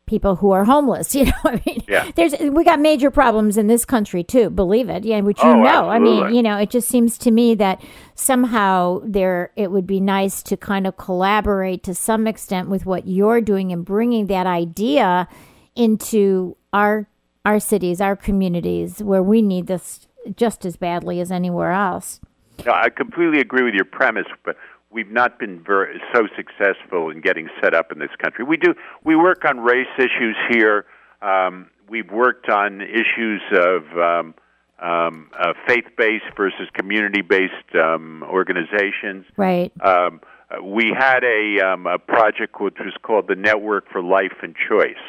people 0.05 0.37
who 0.37 0.51
are 0.51 0.65
homeless. 0.65 1.15
You 1.23 1.27
know, 1.27 1.33
I 1.45 1.63
mean, 1.65 1.83
Yeah. 1.89 2.11
there's 2.17 2.35
we 2.41 2.65
got 2.65 2.81
major 2.81 3.11
problems 3.11 3.57
in 3.57 3.67
this 3.69 3.85
country 3.87 4.23
too. 4.25 4.51
Believe 4.51 4.91
it, 4.91 5.05
yeah, 5.05 5.21
which 5.21 5.43
you 5.43 5.49
Oh, 5.49 5.63
know. 5.63 5.89
I 5.89 5.99
mean, 5.99 6.35
you 6.35 6.43
know, 6.43 6.59
it 6.59 6.69
just 6.69 6.89
seems 6.89 7.17
to 7.19 7.31
me 7.31 7.55
that 7.55 7.81
somehow 8.15 9.01
there 9.05 9.53
it 9.57 9.71
would 9.71 9.87
be 9.87 10.01
nice 10.01 10.43
to 10.43 10.57
kind 10.57 10.87
of 10.87 10.97
collaborate 10.97 11.83
to 11.85 11.95
some 11.95 12.27
extent 12.27 12.69
with 12.69 12.85
what 12.85 13.07
you're 13.07 13.41
doing 13.41 13.73
and 13.73 13.85
bringing 13.85 14.27
that 14.27 14.47
idea 14.47 15.29
into 15.77 16.57
our 16.73 17.09
our 17.45 17.59
cities, 17.59 18.01
our 18.01 18.15
communities, 18.17 19.03
where 19.03 19.23
we 19.23 19.43
need 19.43 19.67
this 19.67 20.07
just 20.37 20.65
as 20.65 20.77
badly 20.77 21.21
as 21.21 21.33
anywhere 21.33 21.73
else. 21.73 22.21
No, 22.67 22.73
I 22.73 22.89
completely 22.91 23.41
agree 23.41 23.65
with 23.65 23.75
your 23.75 23.85
premise, 23.87 24.27
but 24.45 24.57
we've 24.93 25.11
not 25.11 25.39
been 25.39 25.63
very, 25.65 26.01
so 26.15 26.29
successful 26.37 27.11
in 27.11 27.21
getting 27.21 27.49
set 27.61 27.75
up 27.75 27.91
in 27.93 27.99
this 27.99 28.11
country. 28.23 28.45
We 28.45 28.57
do 28.57 28.75
we 29.05 29.17
work 29.17 29.45
on 29.45 29.61
race 29.61 29.87
issues 29.99 30.37
here. 30.51 30.85
Um, 31.21 31.71
we've 31.89 32.11
worked 32.11 32.49
on 32.49 32.81
issues 32.81 33.43
of 33.53 33.83
um, 33.99 34.35
um, 34.81 35.31
uh, 35.39 35.53
faith-based 35.67 36.37
versus 36.37 36.69
community-based 36.75 37.77
um, 37.81 38.25
organizations. 38.25 39.25
Right. 39.37 39.73
Um, 39.81 40.21
we 40.63 40.93
had 40.97 41.23
a, 41.25 41.61
um, 41.61 41.87
a 41.87 41.99
project 41.99 42.61
which 42.61 42.77
was 42.79 42.95
called 43.03 43.29
the 43.29 43.37
Network 43.37 43.89
for 43.91 44.03
Life 44.03 44.43
and 44.43 44.55
Choice, 44.69 45.03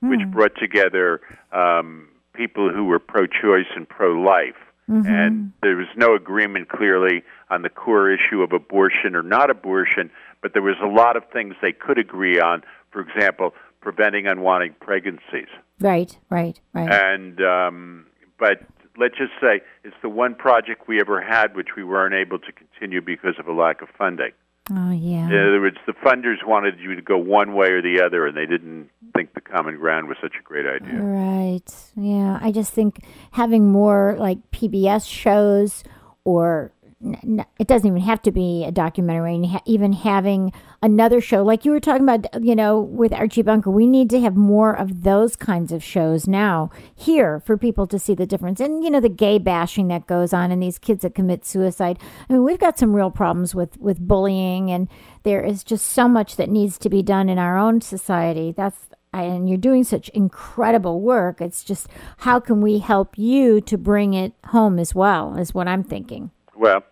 which 0.00 0.20
brought 0.32 0.56
together 0.58 1.20
um, 1.52 2.08
people 2.34 2.72
who 2.72 2.84
were 2.84 2.98
pro-choice 2.98 3.66
and 3.76 3.88
pro-life. 3.88 4.56
And 4.88 5.52
there 5.62 5.76
was 5.76 5.86
no 5.96 6.14
agreement 6.14 6.68
clearly 6.68 7.22
on 7.50 7.62
the 7.62 7.68
core 7.68 8.10
issue 8.10 8.42
of 8.42 8.52
abortion 8.52 9.14
or 9.14 9.22
not 9.22 9.50
abortion, 9.50 10.10
but 10.42 10.52
there 10.54 10.62
was 10.62 10.76
a 10.82 10.86
lot 10.86 11.16
of 11.16 11.24
things 11.32 11.54
they 11.60 11.72
could 11.72 11.98
agree 11.98 12.40
on. 12.40 12.62
For 12.90 13.00
example, 13.00 13.54
preventing 13.80 14.26
unwanted 14.26 14.80
pregnancies. 14.80 15.48
Right. 15.80 16.18
Right. 16.30 16.58
Right. 16.72 16.90
And 16.90 17.40
um, 17.42 18.06
but 18.38 18.62
let's 18.96 19.16
just 19.16 19.32
say 19.40 19.60
it's 19.84 19.96
the 20.02 20.08
one 20.08 20.34
project 20.34 20.88
we 20.88 21.00
ever 21.00 21.20
had 21.20 21.54
which 21.54 21.68
we 21.76 21.84
weren't 21.84 22.14
able 22.14 22.38
to 22.38 22.52
continue 22.52 23.00
because 23.00 23.34
of 23.38 23.46
a 23.46 23.52
lack 23.52 23.82
of 23.82 23.88
funding. 23.96 24.32
Oh 24.70 24.90
yeah. 24.90 25.26
In 25.26 25.48
other 25.48 25.60
words, 25.60 25.76
the 25.86 25.92
funders 25.92 26.46
wanted 26.46 26.78
you 26.78 26.94
to 26.94 27.02
go 27.02 27.16
one 27.18 27.54
way 27.54 27.68
or 27.68 27.82
the 27.82 28.02
other, 28.04 28.26
and 28.26 28.36
they 28.36 28.46
didn't 28.46 28.90
think 29.14 29.34
the 29.34 29.40
common 29.40 29.76
ground 29.76 30.08
was 30.08 30.16
such 30.20 30.34
a 30.38 30.42
great 30.42 30.66
idea. 30.66 31.00
Right. 31.00 31.72
Yeah. 31.96 32.38
I 32.40 32.52
just 32.52 32.72
think 32.72 33.04
having 33.32 33.70
more 33.70 34.16
like 34.18 34.38
PBS 34.50 35.08
shows 35.08 35.84
or 36.24 36.72
it 37.00 37.68
doesn't 37.68 37.86
even 37.86 38.00
have 38.00 38.20
to 38.22 38.32
be 38.32 38.64
a 38.64 38.72
documentary 38.72 39.36
and 39.36 39.46
ha- 39.46 39.62
even 39.64 39.92
having 39.92 40.52
another 40.82 41.20
show 41.20 41.44
like 41.44 41.64
you 41.64 41.70
were 41.70 41.78
talking 41.78 42.02
about 42.02 42.26
you 42.42 42.56
know 42.56 42.80
with 42.80 43.12
Archie 43.12 43.42
Bunker 43.42 43.70
we 43.70 43.86
need 43.86 44.10
to 44.10 44.20
have 44.20 44.36
more 44.36 44.76
of 44.76 45.04
those 45.04 45.36
kinds 45.36 45.70
of 45.70 45.82
shows 45.82 46.26
now 46.26 46.70
here 46.96 47.38
for 47.40 47.56
people 47.56 47.86
to 47.86 48.00
see 48.00 48.14
the 48.14 48.26
difference 48.26 48.58
and 48.58 48.82
you 48.82 48.90
know 48.90 48.98
the 48.98 49.08
gay 49.08 49.38
bashing 49.38 49.86
that 49.88 50.08
goes 50.08 50.32
on 50.32 50.50
and 50.50 50.60
these 50.60 50.78
kids 50.78 51.02
that 51.02 51.14
commit 51.14 51.44
suicide 51.44 52.00
I 52.28 52.32
mean 52.32 52.42
we've 52.42 52.58
got 52.58 52.78
some 52.78 52.96
real 52.96 53.12
problems 53.12 53.54
with 53.54 53.78
with 53.78 54.00
bullying 54.00 54.70
and 54.70 54.88
there 55.22 55.44
is 55.44 55.62
just 55.62 55.86
so 55.86 56.08
much 56.08 56.34
that 56.34 56.50
needs 56.50 56.78
to 56.78 56.88
be 56.88 57.02
done 57.02 57.28
in 57.28 57.38
our 57.38 57.56
own 57.56 57.80
society 57.80 58.50
that's 58.50 58.86
and 59.12 59.48
you're 59.48 59.56
doing 59.56 59.84
such 59.84 60.10
incredible 60.10 61.00
work. 61.00 61.40
It's 61.40 61.64
just 61.64 61.88
how 62.18 62.40
can 62.40 62.60
we 62.60 62.78
help 62.78 63.16
you 63.16 63.60
to 63.62 63.78
bring 63.78 64.12
it 64.12 64.34
home 64.48 64.78
as 64.78 64.94
well, 64.94 65.36
is 65.36 65.54
what 65.54 65.66
I'm 65.66 65.82
thinking. 65.82 66.30
Well, 66.58 66.82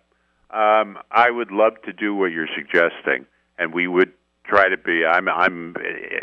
Um, 0.49 0.97
I 1.11 1.29
would 1.29 1.51
love 1.51 1.73
to 1.83 1.91
do 1.91 2.15
what 2.15 2.31
you're 2.31 2.47
suggesting, 2.55 3.25
and 3.59 3.73
we 3.73 3.85
would 3.85 4.13
try 4.45 4.69
to 4.69 4.77
be. 4.77 5.05
I'm, 5.05 5.27
I'm, 5.27 5.75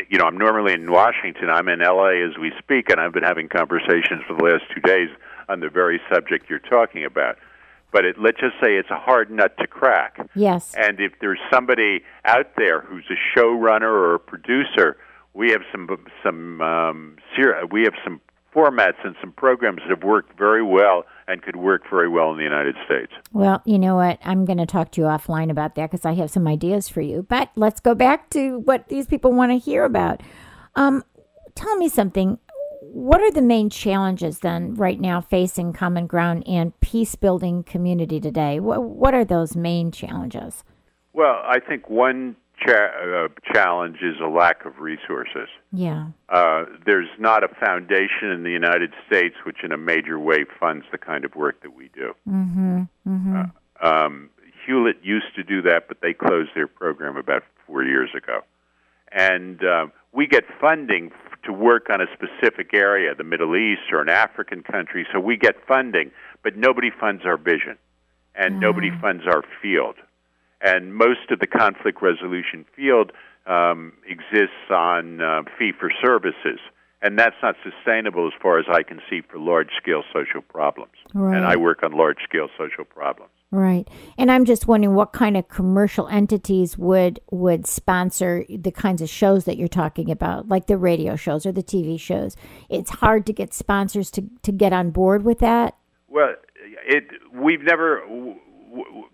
you 0.09 0.17
know, 0.17 0.25
I'm 0.25 0.37
normally 0.39 0.73
in 0.73 0.91
Washington. 0.91 1.51
I'm 1.51 1.67
in 1.67 1.79
LA 1.79 2.25
as 2.27 2.35
we 2.35 2.51
speak, 2.57 2.89
and 2.89 2.99
I've 2.99 3.13
been 3.13 3.23
having 3.23 3.47
conversations 3.49 4.23
for 4.27 4.35
the 4.35 4.43
last 4.43 4.63
two 4.73 4.81
days 4.81 5.09
on 5.47 5.59
the 5.59 5.69
very 5.69 6.01
subject 6.11 6.49
you're 6.49 6.57
talking 6.57 7.05
about. 7.05 7.37
But 7.91 8.03
it, 8.03 8.15
let's 8.19 8.39
just 8.39 8.55
say 8.59 8.77
it's 8.77 8.89
a 8.89 8.97
hard 8.97 9.29
nut 9.29 9.55
to 9.59 9.67
crack. 9.67 10.17
Yes. 10.33 10.73
And 10.75 10.99
if 10.99 11.13
there's 11.21 11.39
somebody 11.53 12.01
out 12.25 12.55
there 12.57 12.81
who's 12.81 13.05
a 13.11 13.39
showrunner 13.39 13.83
or 13.83 14.15
a 14.15 14.19
producer, 14.19 14.97
we 15.35 15.51
have 15.51 15.61
some 15.71 15.87
some 16.23 16.61
um, 16.61 17.17
we 17.71 17.83
have 17.83 17.93
some 18.03 18.21
formats 18.55 19.03
and 19.03 19.15
some 19.19 19.33
programs 19.33 19.79
that 19.81 19.89
have 19.89 20.03
worked 20.03 20.37
very 20.37 20.63
well 20.63 21.03
and 21.27 21.41
could 21.41 21.55
work 21.55 21.83
very 21.89 22.07
well 22.07 22.31
in 22.31 22.37
the 22.37 22.43
United 22.43 22.75
States. 22.85 23.11
Well, 23.33 23.61
you 23.65 23.77
know 23.77 23.95
what? 23.95 24.19
I'm 24.23 24.45
going 24.45 24.59
to 24.59 24.65
talk 24.65 24.91
to 24.91 25.01
you 25.01 25.07
offline 25.07 25.51
about 25.51 25.75
that 25.75 25.91
because 25.91 26.05
I 26.05 26.13
have 26.13 26.31
some 26.31 26.47
ideas 26.47 26.87
for 26.87 27.01
you. 27.01 27.25
But 27.27 27.49
let's 27.55 27.79
go 27.79 27.93
back 27.93 28.29
to 28.31 28.59
what 28.59 28.87
these 28.87 29.07
people 29.07 29.33
want 29.33 29.51
to 29.51 29.57
hear 29.57 29.83
about. 29.83 30.21
Um, 30.75 31.03
tell 31.55 31.75
me 31.75 31.89
something. 31.89 32.39
What 32.81 33.19
are 33.21 33.31
the 33.31 33.41
main 33.41 33.69
challenges 33.69 34.39
then 34.39 34.75
right 34.75 34.99
now 34.99 35.19
facing 35.19 35.73
Common 35.73 36.07
Ground 36.07 36.47
and 36.47 36.79
peace 36.79 37.15
building 37.15 37.63
community 37.63 38.21
today? 38.21 38.59
What, 38.59 38.83
what 38.83 39.13
are 39.13 39.25
those 39.25 39.55
main 39.55 39.91
challenges? 39.91 40.63
Well, 41.11 41.41
I 41.43 41.59
think 41.59 41.89
one 41.89 42.35
cha- 42.57 42.73
uh, 42.73 43.27
challenge 43.53 43.97
is 44.01 44.15
a 44.21 44.27
lack 44.27 44.65
of 44.65 44.79
resources. 44.79 45.49
Yeah. 45.71 46.07
Uh, 46.29 46.65
there's 46.85 47.09
not 47.19 47.43
a 47.43 47.47
foundation 47.47 48.29
in 48.31 48.43
the 48.43 48.51
United 48.51 48.93
States 49.07 49.35
which, 49.45 49.63
in 49.63 49.71
a 49.71 49.77
major 49.77 50.19
way, 50.19 50.45
funds 50.59 50.85
the 50.91 50.97
kind 50.97 51.25
of 51.25 51.35
work 51.35 51.61
that 51.61 51.75
we 51.75 51.89
do. 51.93 52.13
Mm-hmm. 52.27 52.81
Mm-hmm. 53.07 53.41
Uh, 53.81 53.87
um, 53.87 54.29
Hewlett 54.65 54.97
used 55.03 55.35
to 55.35 55.43
do 55.43 55.61
that, 55.63 55.87
but 55.87 56.01
they 56.01 56.13
closed 56.13 56.51
their 56.55 56.67
program 56.67 57.17
about 57.17 57.43
four 57.67 57.83
years 57.83 58.09
ago. 58.15 58.41
And 59.11 59.63
uh, 59.63 59.87
we 60.11 60.27
get 60.27 60.43
funding 60.59 61.11
f- 61.13 61.41
to 61.43 61.53
work 61.53 61.89
on 61.89 62.01
a 62.01 62.07
specific 62.13 62.73
area, 62.73 63.13
the 63.13 63.23
Middle 63.23 63.55
East 63.55 63.91
or 63.91 64.01
an 64.01 64.09
African 64.09 64.63
country, 64.63 65.05
so 65.13 65.19
we 65.19 65.37
get 65.37 65.55
funding, 65.67 66.11
but 66.43 66.57
nobody 66.57 66.89
funds 66.89 67.23
our 67.25 67.37
vision, 67.37 67.77
and 68.33 68.55
mm. 68.55 68.59
nobody 68.59 68.89
funds 68.99 69.23
our 69.27 69.43
field 69.61 69.95
and 70.61 70.93
most 70.95 71.31
of 71.31 71.39
the 71.39 71.47
conflict 71.47 72.01
resolution 72.01 72.65
field 72.75 73.11
um, 73.45 73.93
exists 74.07 74.69
on 74.69 75.21
uh, 75.21 75.43
fee 75.57 75.71
for 75.77 75.91
services. 76.03 76.59
And 77.01 77.19
that's 77.19 77.35
not 77.43 77.55
sustainable 77.63 78.25
as 78.25 78.33
far 78.41 78.57
as 78.57 78.65
I 78.71 78.81
can 78.81 78.99
see 79.09 79.21
for 79.21 79.37
large 79.37 79.69
scale 79.77 80.03
social 80.11 80.41
problems. 80.41 80.93
Right. 81.13 81.37
And 81.37 81.45
I 81.45 81.55
work 81.55 81.83
on 81.83 81.91
large 81.91 82.17
scale 82.23 82.47
social 82.57 82.83
problems. 82.83 83.29
Right. 83.51 83.87
And 84.17 84.31
I'm 84.31 84.43
just 84.43 84.67
wondering 84.67 84.95
what 84.95 85.13
kind 85.13 85.37
of 85.37 85.47
commercial 85.47 86.07
entities 86.07 86.77
would 86.77 87.19
would 87.29 87.67
sponsor 87.67 88.43
the 88.49 88.71
kinds 88.71 89.01
of 89.01 89.09
shows 89.09 89.45
that 89.45 89.57
you're 89.57 89.67
talking 89.67 90.09
about, 90.09 90.49
like 90.49 90.65
the 90.65 90.77
radio 90.77 91.15
shows 91.15 91.45
or 91.45 91.51
the 91.51 91.63
TV 91.63 91.99
shows. 91.99 92.35
It's 92.69 92.89
hard 92.89 93.25
to 93.27 93.33
get 93.33 93.53
sponsors 93.53 94.09
to, 94.11 94.23
to 94.41 94.51
get 94.51 94.73
on 94.73 94.89
board 94.89 95.23
with 95.23 95.39
that. 95.39 95.77
Well, 96.07 96.35
it 96.85 97.05
we've 97.33 97.61
never 97.61 98.03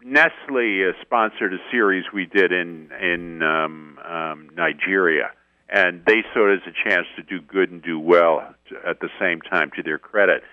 Nestle 0.03 0.89
uh, 0.89 0.91
sponsored 1.01 1.53
a 1.53 1.57
series 1.71 2.05
we 2.13 2.25
did 2.25 2.51
in 2.51 2.89
in 3.01 3.43
um, 3.43 3.99
um, 3.99 4.49
Nigeria, 4.55 5.31
and 5.69 6.03
they 6.05 6.23
saw 6.33 6.51
it 6.51 6.55
as 6.55 6.73
a 6.73 6.89
chance 6.89 7.07
to 7.15 7.23
do 7.23 7.41
good 7.41 7.71
and 7.71 7.81
do 7.81 7.99
well 7.99 8.53
to, 8.69 8.75
at 8.87 8.99
the 8.99 9.09
same 9.19 9.41
time, 9.41 9.71
to 9.75 9.83
their 9.83 9.99
credit. 9.99 10.43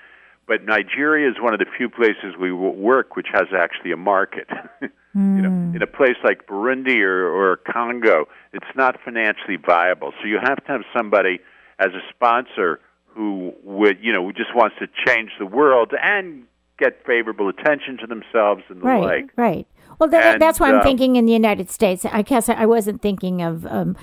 But 0.46 0.64
Nigeria 0.64 1.28
is 1.30 1.36
one 1.40 1.52
of 1.52 1.58
the 1.58 1.66
few 1.76 1.90
places 1.90 2.34
we 2.40 2.52
work 2.52 3.16
which 3.16 3.28
has 3.32 3.48
actually 3.56 3.92
a 3.92 3.96
market. 3.96 4.48
mm. 4.48 4.90
You 5.14 5.42
know, 5.42 5.48
Hmm. 5.50 5.74
in 5.74 5.82
a 5.82 5.86
place 5.86 6.16
like 6.22 6.46
Burundi 6.46 7.00
or, 7.00 7.26
or 7.26 7.56
Congo, 7.56 8.28
it's 8.52 8.66
not 8.76 8.96
financially 9.04 9.56
viable. 9.56 10.12
So 10.20 10.26
you 10.26 10.38
have 10.42 10.62
to 10.64 10.72
have 10.72 10.82
somebody 10.96 11.40
as 11.78 11.88
a 11.88 12.00
sponsor 12.14 12.80
who 13.06 13.52
would, 13.64 13.98
you 14.00 14.12
know, 14.12 14.22
who 14.24 14.32
just 14.32 14.54
wants 14.54 14.76
to 14.80 14.86
change 15.06 15.30
the 15.38 15.46
world 15.46 15.92
and 16.00 16.44
get 16.78 17.04
favorable 17.04 17.48
attention 17.48 17.98
to 17.98 18.06
themselves 18.06 18.62
and 18.68 18.80
the 18.80 18.86
right, 18.86 19.02
like. 19.02 19.30
Right. 19.36 19.66
Well, 19.98 20.08
that, 20.10 20.34
And, 20.34 20.42
that's 20.42 20.60
why 20.60 20.68
I'm 20.68 20.78
uh, 20.78 20.82
thinking 20.82 21.16
in 21.16 21.26
the 21.26 21.32
United 21.32 21.70
States. 21.70 22.04
I 22.04 22.22
guess 22.22 22.48
I 22.48 22.66
wasn't 22.66 23.02
thinking 23.02 23.42
of 23.42 23.66
um, 23.66 23.96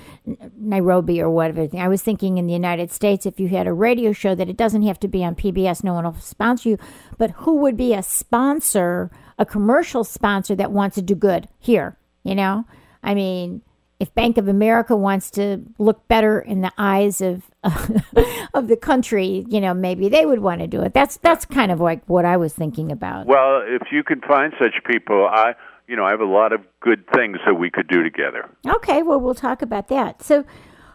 Nairobi 0.58 1.22
or 1.22 1.30
whatever. 1.30 1.68
I 1.78 1.88
was 1.88 2.02
thinking 2.02 2.36
in 2.36 2.46
the 2.46 2.52
United 2.52 2.92
States, 2.92 3.24
if 3.24 3.40
you 3.40 3.48
had 3.48 3.66
a 3.66 3.72
radio 3.72 4.12
show, 4.12 4.34
that 4.34 4.48
it 4.48 4.58
doesn't 4.58 4.82
have 4.82 5.00
to 5.00 5.08
be 5.08 5.24
on 5.24 5.34
PBS, 5.34 5.82
no 5.82 5.94
one 5.94 6.04
will 6.04 6.14
sponsor 6.14 6.68
you, 6.68 6.78
but 7.16 7.30
who 7.30 7.56
would 7.56 7.76
be 7.78 7.94
a 7.94 8.02
sponsor, 8.02 9.10
a 9.38 9.46
commercial 9.46 10.04
sponsor 10.04 10.54
that 10.54 10.70
wants 10.70 10.96
to 10.96 11.02
do 11.02 11.14
good 11.14 11.48
here? 11.58 11.96
You 12.24 12.34
know, 12.34 12.66
I 13.02 13.14
mean, 13.14 13.62
if 13.98 14.14
Bank 14.14 14.36
of 14.36 14.46
America 14.48 14.94
wants 14.94 15.30
to 15.32 15.62
look 15.78 16.06
better 16.08 16.38
in 16.38 16.60
the 16.60 16.72
eyes 16.76 17.20
of 17.20 17.50
of 18.54 18.68
the 18.68 18.76
country, 18.76 19.44
you 19.48 19.60
know, 19.60 19.74
maybe 19.74 20.08
they 20.08 20.26
would 20.26 20.40
want 20.40 20.60
to 20.60 20.66
do 20.66 20.82
it. 20.82 20.92
That's 20.92 21.16
that's 21.18 21.44
kind 21.44 21.72
of 21.72 21.80
like 21.80 22.04
what 22.06 22.24
I 22.24 22.36
was 22.36 22.52
thinking 22.52 22.92
about. 22.92 23.26
Well, 23.26 23.62
if 23.64 23.90
you 23.90 24.04
can 24.04 24.20
find 24.20 24.52
such 24.60 24.74
people, 24.84 25.26
I, 25.30 25.54
you 25.88 25.96
know, 25.96 26.04
I 26.04 26.10
have 26.10 26.20
a 26.20 26.24
lot 26.24 26.52
of 26.52 26.60
good 26.80 27.04
things 27.14 27.38
that 27.46 27.54
we 27.54 27.70
could 27.70 27.88
do 27.88 28.02
together. 28.02 28.48
Okay, 28.66 29.02
well, 29.02 29.20
we'll 29.20 29.34
talk 29.34 29.62
about 29.62 29.88
that. 29.88 30.22
So, 30.22 30.44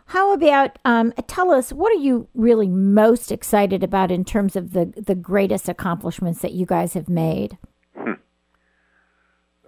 how 0.08 0.34
about 0.34 0.78
um, 0.86 1.14
tell 1.28 1.52
us 1.52 1.74
what 1.74 1.92
are 1.92 2.02
you 2.02 2.28
really 2.36 2.68
most 2.68 3.32
excited 3.32 3.84
about 3.84 4.12
in 4.12 4.24
terms 4.24 4.56
of 4.56 4.74
the 4.74 4.94
the 4.96 5.16
greatest 5.16 5.68
accomplishments 5.68 6.42
that 6.42 6.54
you 6.54 6.66
guys 6.68 6.94
have 6.94 7.10
made? 7.10 7.58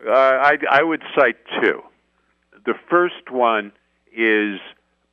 Uh, 0.06 0.12
I, 0.12 0.58
I 0.70 0.84
would 0.84 1.02
cite 1.16 1.38
two. 1.62 1.82
The 2.66 2.76
first 2.90 3.30
one 3.30 3.72
is 4.16 4.60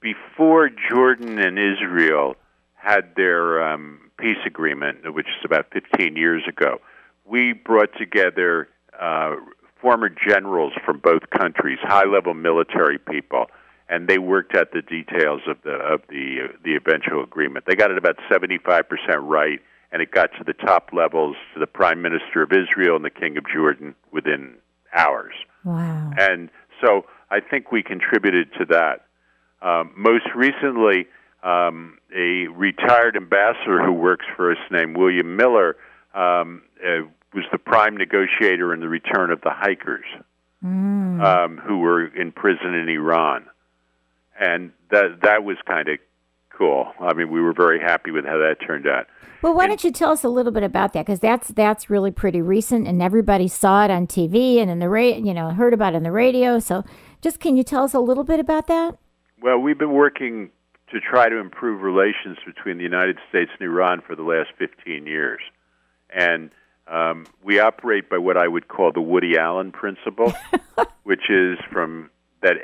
before 0.01 0.71
Jordan 0.89 1.39
and 1.39 1.59
Israel 1.59 2.37
had 2.75 3.15
their 3.17 3.63
um, 3.63 4.11
peace 4.19 4.39
agreement, 4.47 5.13
which 5.15 5.27
is 5.27 5.45
about 5.45 5.67
15 5.73 6.17
years 6.17 6.43
ago, 6.49 6.81
we 7.25 7.53
brought 7.53 7.91
together 7.99 8.69
uh, 8.99 9.37
former 9.81 10.09
generals 10.09 10.73
from 10.85 10.99
both 10.99 11.29
countries, 11.31 11.79
high-level 11.83 12.35
military 12.35 12.99
people, 12.99 13.47
and 13.89 14.09
they 14.09 14.19
worked 14.19 14.55
out 14.55 14.73
the 14.73 14.83
details 14.83 15.43
of 15.47 15.57
the 15.65 15.73
of 15.73 16.03
the 16.09 16.43
uh, 16.45 16.57
the 16.65 16.77
eventual 16.77 17.23
agreement. 17.23 17.65
They 17.67 17.75
got 17.75 17.91
it 17.91 17.99
about 17.99 18.17
75% 18.31 18.85
right, 19.23 19.61
and 19.91 20.01
it 20.01 20.11
got 20.13 20.31
to 20.39 20.45
the 20.45 20.53
top 20.53 20.91
levels 20.93 21.37
to 21.55 21.61
the 21.61 21.67
Prime 21.67 22.01
Minister 22.01 22.43
of 22.43 22.53
Israel 22.53 22.97
and 22.97 23.05
the 23.05 23.11
King 23.11 23.37
of 23.37 23.45
Jordan 23.53 23.95
within 24.13 24.55
hours. 24.95 25.35
Wow. 25.65 26.13
And 26.19 26.51
so 26.81 27.05
I 27.31 27.41
think 27.41 27.71
we 27.73 27.83
contributed 27.83 28.49
to 28.59 28.65
that. 28.67 29.07
Um, 29.63 29.93
most 29.97 30.27
recently, 30.35 31.07
um, 31.43 31.99
a 32.15 32.49
retired 32.49 33.17
ambassador 33.17 33.83
who 33.85 33.93
works 33.93 34.27
for 34.37 34.51
us 34.53 34.59
named 34.71 34.97
William 34.97 35.37
Miller 35.37 35.77
um, 36.15 36.63
uh, 36.85 37.03
was 37.35 37.45
the 37.53 37.59
prime 37.59 37.97
negotiator 37.97 38.75
in 38.75 38.81
the 38.81 38.89
return 38.89 39.31
of 39.31 39.41
the 39.43 39.51
hikers 39.51 40.05
Mm. 40.63 41.25
um, 41.25 41.57
who 41.57 41.79
were 41.79 42.05
in 42.09 42.33
prison 42.33 42.75
in 42.75 42.87
Iran. 42.91 43.47
And 44.39 44.73
that 44.91 45.23
that 45.23 45.43
was 45.43 45.57
kind 45.67 45.89
of 45.89 45.99
cool. 46.51 46.93
I 47.01 47.15
mean, 47.15 47.31
we 47.31 47.41
were 47.41 47.55
very 47.55 47.81
happy 47.81 48.11
with 48.11 48.27
how 48.27 48.37
that 48.37 48.57
turned 48.67 48.87
out. 48.87 49.07
Well, 49.41 49.55
why 49.55 49.67
don't 49.67 49.83
you 49.83 49.91
tell 49.91 50.11
us 50.13 50.23
a 50.23 50.29
little 50.29 50.53
bit 50.53 50.63
about 50.63 50.93
that? 50.93 51.07
Because 51.07 51.19
that's 51.21 51.49
that's 51.49 51.89
really 51.89 52.11
pretty 52.11 52.43
recent, 52.43 52.87
and 52.87 53.01
everybody 53.01 53.49
saw 53.49 53.87
it 53.87 53.91
on 53.91 54.07
TV 54.07 54.59
and 54.59 54.71
in 54.71 54.81
the 54.81 54.89
ra- 54.91 55.01
you 55.17 55.33
know, 55.33 55.49
heard 55.49 55.73
about 55.73 55.95
it 55.95 55.97
in 55.97 56.03
the 56.03 56.13
radio. 56.13 56.59
So, 56.59 56.85
just 57.21 57.41
can 57.41 57.57
you 57.57 57.63
tell 57.63 57.85
us 57.85 57.95
a 57.95 58.01
little 58.01 58.25
bit 58.25 58.41
about 58.41 58.67
that? 58.69 58.99
Well, 59.43 59.59
we've 59.59 59.79
been 59.79 59.93
working 59.93 60.51
to 60.93 61.01
try 61.01 61.29
to 61.29 61.37
improve 61.37 61.83
relations 61.83 62.39
between 62.45 62.79
the 62.79 62.85
United 62.85 63.19
States 63.29 63.51
and 63.59 63.69
Iran 63.69 64.03
for 64.07 64.17
the 64.17 64.23
last 64.23 64.51
15 64.59 65.07
years. 65.07 65.41
And 66.13 66.51
um, 66.89 67.27
we 67.45 67.61
operate 67.61 68.11
by 68.11 68.19
what 68.19 68.37
I 68.37 68.49
would 68.49 68.69
call 68.69 68.91
the 68.93 69.01
Woody 69.01 69.39
Allen 69.39 69.71
principle, 69.71 70.33
which 71.05 71.31
is 71.31 71.59
from 71.71 72.11
that 72.43 72.57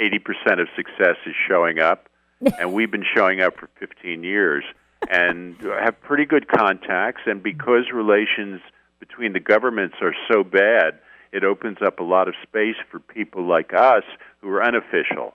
80% 0.00 0.60
of 0.60 0.68
success 0.76 1.16
is 1.26 1.34
showing 1.48 1.78
up. 1.78 2.08
And 2.58 2.72
we've 2.72 2.90
been 2.90 3.04
showing 3.14 3.40
up 3.40 3.56
for 3.56 3.68
15 3.78 4.24
years 4.24 4.64
and 5.08 5.54
have 5.62 6.00
pretty 6.00 6.24
good 6.24 6.48
contacts. 6.48 7.20
And 7.24 7.40
because 7.40 7.92
relations 7.94 8.60
between 8.98 9.32
the 9.32 9.38
governments 9.38 9.94
are 10.00 10.14
so 10.28 10.42
bad, 10.42 10.98
it 11.32 11.44
opens 11.44 11.78
up 11.84 11.98
a 11.98 12.02
lot 12.02 12.28
of 12.28 12.34
space 12.42 12.76
for 12.90 13.00
people 13.00 13.46
like 13.46 13.72
us 13.74 14.04
who 14.40 14.48
are 14.50 14.62
unofficial. 14.62 15.34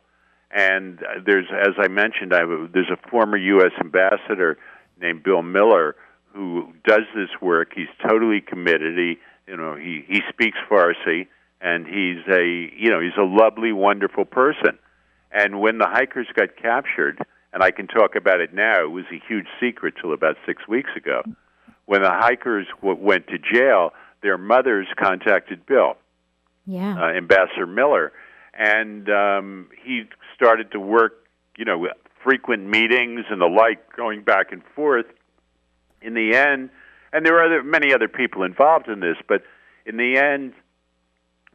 And 0.51 0.99
uh, 0.99 1.19
there's, 1.25 1.47
as 1.51 1.73
I 1.77 1.88
mentioned, 1.88 2.33
I 2.33 2.39
have 2.39 2.71
there's 2.71 2.89
a 2.91 3.10
former 3.10 3.38
U.S. 3.38 3.71
ambassador 3.79 4.57
named 4.99 5.23
Bill 5.23 5.41
Miller 5.41 5.95
who 6.33 6.73
does 6.86 7.03
this 7.15 7.29
work. 7.41 7.73
He's 7.75 7.88
totally 8.07 8.41
committed. 8.41 8.97
He, 8.97 9.17
you 9.47 9.57
know, 9.57 9.75
he 9.75 10.05
he 10.07 10.21
speaks 10.29 10.57
Farsi, 10.69 11.27
and 11.60 11.86
he's 11.86 12.23
a, 12.31 12.71
you 12.77 12.89
know, 12.89 13.01
he's 13.01 13.17
a 13.17 13.23
lovely, 13.23 13.73
wonderful 13.73 14.25
person. 14.25 14.77
And 15.31 15.60
when 15.60 15.77
the 15.79 15.88
hikers 15.88 16.27
got 16.33 16.55
captured, 16.55 17.19
and 17.53 17.63
I 17.63 17.71
can 17.71 17.88
talk 17.88 18.15
about 18.15 18.39
it 18.39 18.53
now, 18.53 18.83
it 18.83 18.91
was 18.91 19.05
a 19.12 19.21
huge 19.27 19.47
secret 19.60 19.95
till 19.99 20.13
about 20.13 20.36
six 20.45 20.67
weeks 20.67 20.91
ago. 20.95 21.23
When 21.86 22.01
the 22.01 22.12
hikers 22.12 22.67
w- 22.81 22.99
went 22.99 23.27
to 23.27 23.38
jail, 23.38 23.91
their 24.21 24.38
mothers 24.38 24.88
contacted 24.97 25.65
Bill 25.65 25.97
Yeah. 26.65 26.95
uh, 26.97 27.10
Ambassador 27.10 27.67
Miller, 27.67 28.12
and 28.53 29.10
um, 29.10 29.69
he 29.84 30.03
started 30.36 30.71
to 30.71 30.80
work, 30.80 31.25
you 31.58 31.65
know, 31.65 31.88
frequent 32.23 32.67
meetings 32.67 33.25
and 33.30 33.39
the 33.39 33.45
like, 33.47 33.95
going 33.95 34.21
back 34.23 34.51
and 34.51 34.62
forth. 34.75 35.06
In 36.01 36.13
the 36.13 36.36
end, 36.36 36.69
and 37.13 37.25
there 37.25 37.34
were 37.34 37.43
other, 37.43 37.63
many 37.63 37.93
other 37.93 38.08
people 38.08 38.43
involved 38.43 38.88
in 38.88 38.99
this, 38.99 39.17
but 39.27 39.43
in 39.86 39.97
the 39.97 40.17
end, 40.17 40.53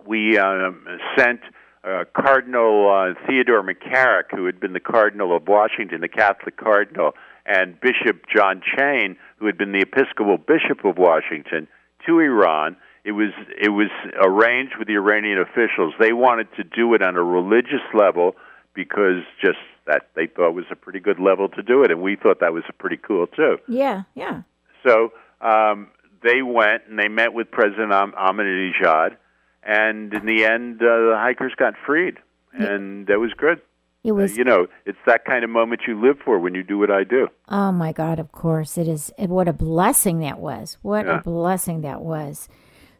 we 0.06 0.38
um, 0.38 0.84
sent 1.16 1.40
uh, 1.84 2.04
Cardinal 2.14 2.88
uh, 2.90 3.26
Theodore 3.26 3.62
McCarrick, 3.62 4.30
who 4.34 4.46
had 4.46 4.58
been 4.58 4.72
the 4.72 4.80
Cardinal 4.80 5.36
of 5.36 5.46
Washington, 5.46 6.00
the 6.00 6.08
Catholic 6.08 6.56
Cardinal, 6.56 7.12
and 7.44 7.78
Bishop 7.80 8.24
John 8.34 8.62
Chane, 8.76 9.16
who 9.36 9.46
had 9.46 9.58
been 9.58 9.72
the 9.72 9.80
Episcopal 9.82 10.38
Bishop 10.38 10.84
of 10.84 10.96
Washington, 10.96 11.68
to 12.06 12.20
Iran. 12.20 12.76
It 13.04 13.12
was 13.12 13.30
it 13.60 13.70
was 13.70 13.90
arranged 14.22 14.74
with 14.78 14.88
the 14.88 14.94
Iranian 14.94 15.38
officials. 15.38 15.94
They 15.98 16.12
wanted 16.12 16.48
to 16.56 16.64
do 16.64 16.94
it 16.94 17.02
on 17.02 17.16
a 17.16 17.22
religious 17.22 17.82
level 17.94 18.36
because 18.74 19.22
just 19.40 19.58
that 19.86 20.08
they 20.14 20.26
thought 20.26 20.52
was 20.52 20.64
a 20.70 20.76
pretty 20.76 21.00
good 21.00 21.18
level 21.18 21.48
to 21.48 21.62
do 21.62 21.82
it, 21.82 21.90
and 21.90 22.00
we 22.00 22.16
thought 22.16 22.40
that 22.40 22.52
was 22.52 22.62
a 22.68 22.72
pretty 22.72 22.96
cool 22.96 23.26
too. 23.26 23.58
Yeah, 23.68 24.02
yeah. 24.14 24.42
So 24.86 25.12
um, 25.40 25.88
they 26.22 26.42
went 26.42 26.84
and 26.88 26.98
they 26.98 27.08
met 27.08 27.32
with 27.32 27.50
President 27.50 27.92
Am- 27.92 28.12
Ahmadinejad, 28.12 29.16
and 29.64 30.14
in 30.14 30.26
the 30.26 30.44
end, 30.44 30.80
uh, 30.80 30.86
the 30.86 31.16
hikers 31.16 31.54
got 31.56 31.74
freed, 31.84 32.18
and 32.52 33.06
that 33.08 33.18
was 33.18 33.32
good. 33.36 33.60
It 34.04 34.12
uh, 34.12 34.14
was. 34.14 34.36
You 34.36 34.44
know, 34.44 34.66
it's 34.86 34.98
that 35.06 35.24
kind 35.24 35.44
of 35.44 35.50
moment 35.50 35.82
you 35.86 36.00
live 36.00 36.18
for 36.24 36.38
when 36.38 36.54
you 36.54 36.62
do 36.62 36.78
what 36.78 36.90
I 36.90 37.04
do. 37.04 37.28
Oh 37.48 37.72
my 37.72 37.92
God! 37.92 38.18
Of 38.18 38.32
course, 38.32 38.76
it 38.78 38.88
is. 38.88 39.12
What 39.18 39.48
a 39.48 39.52
blessing 39.52 40.20
that 40.20 40.38
was. 40.38 40.78
What 40.82 41.06
Yeah. 41.06 41.18
a 41.18 41.22
blessing 41.22 41.82
that 41.82 42.00
was. 42.02 42.48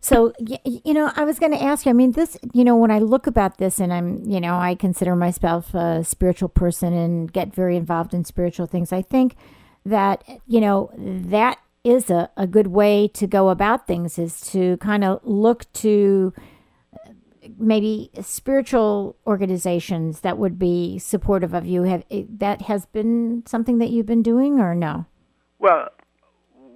So 0.01 0.33
you 0.39 0.95
know, 0.95 1.13
I 1.15 1.25
was 1.25 1.39
going 1.39 1.53
to 1.53 1.63
ask 1.63 1.87
you. 1.87 1.91
I 1.91 1.93
mean, 1.93 2.13
this. 2.13 2.37
You 2.53 2.65
know, 2.65 2.77
when 2.77 2.91
I 2.91 2.99
look 2.99 3.27
about 3.27 3.59
this, 3.59 3.79
and 3.79 3.93
I'm, 3.93 4.25
you 4.29 4.41
know, 4.41 4.55
I 4.57 4.75
consider 4.75 5.15
myself 5.15 5.75
a 5.75 6.03
spiritual 6.05 6.49
person 6.49 6.93
and 6.93 7.33
get 7.33 7.55
very 7.55 7.77
involved 7.77 8.13
in 8.13 8.25
spiritual 8.25 8.67
things. 8.67 8.93
I 8.93 9.03
think 9.03 9.37
that 9.85 10.25
you 10.47 10.61
know 10.61 10.91
that 10.97 11.59
is 11.85 12.11
a, 12.11 12.31
a 12.37 12.47
good 12.47 12.69
way 12.69 13.09
to 13.09 13.27
go 13.27 13.49
about 13.49 13.87
things 13.87 14.19
is 14.19 14.41
to 14.41 14.77
kind 14.77 15.03
of 15.03 15.21
look 15.25 15.73
to 15.73 16.33
maybe 17.59 18.11
spiritual 18.21 19.17
organizations 19.27 20.21
that 20.21 20.39
would 20.39 20.59
be 20.59 20.99
supportive 20.99 21.55
of 21.55 21.67
you 21.67 21.83
have 21.85 22.05
eh, 22.11 22.25
that 22.29 22.63
has 22.63 22.87
been 22.87 23.43
something 23.47 23.79
that 23.79 23.91
you've 23.91 24.07
been 24.07 24.23
doing 24.23 24.61
or 24.61 24.75
no 24.75 25.07
Well, 25.59 25.89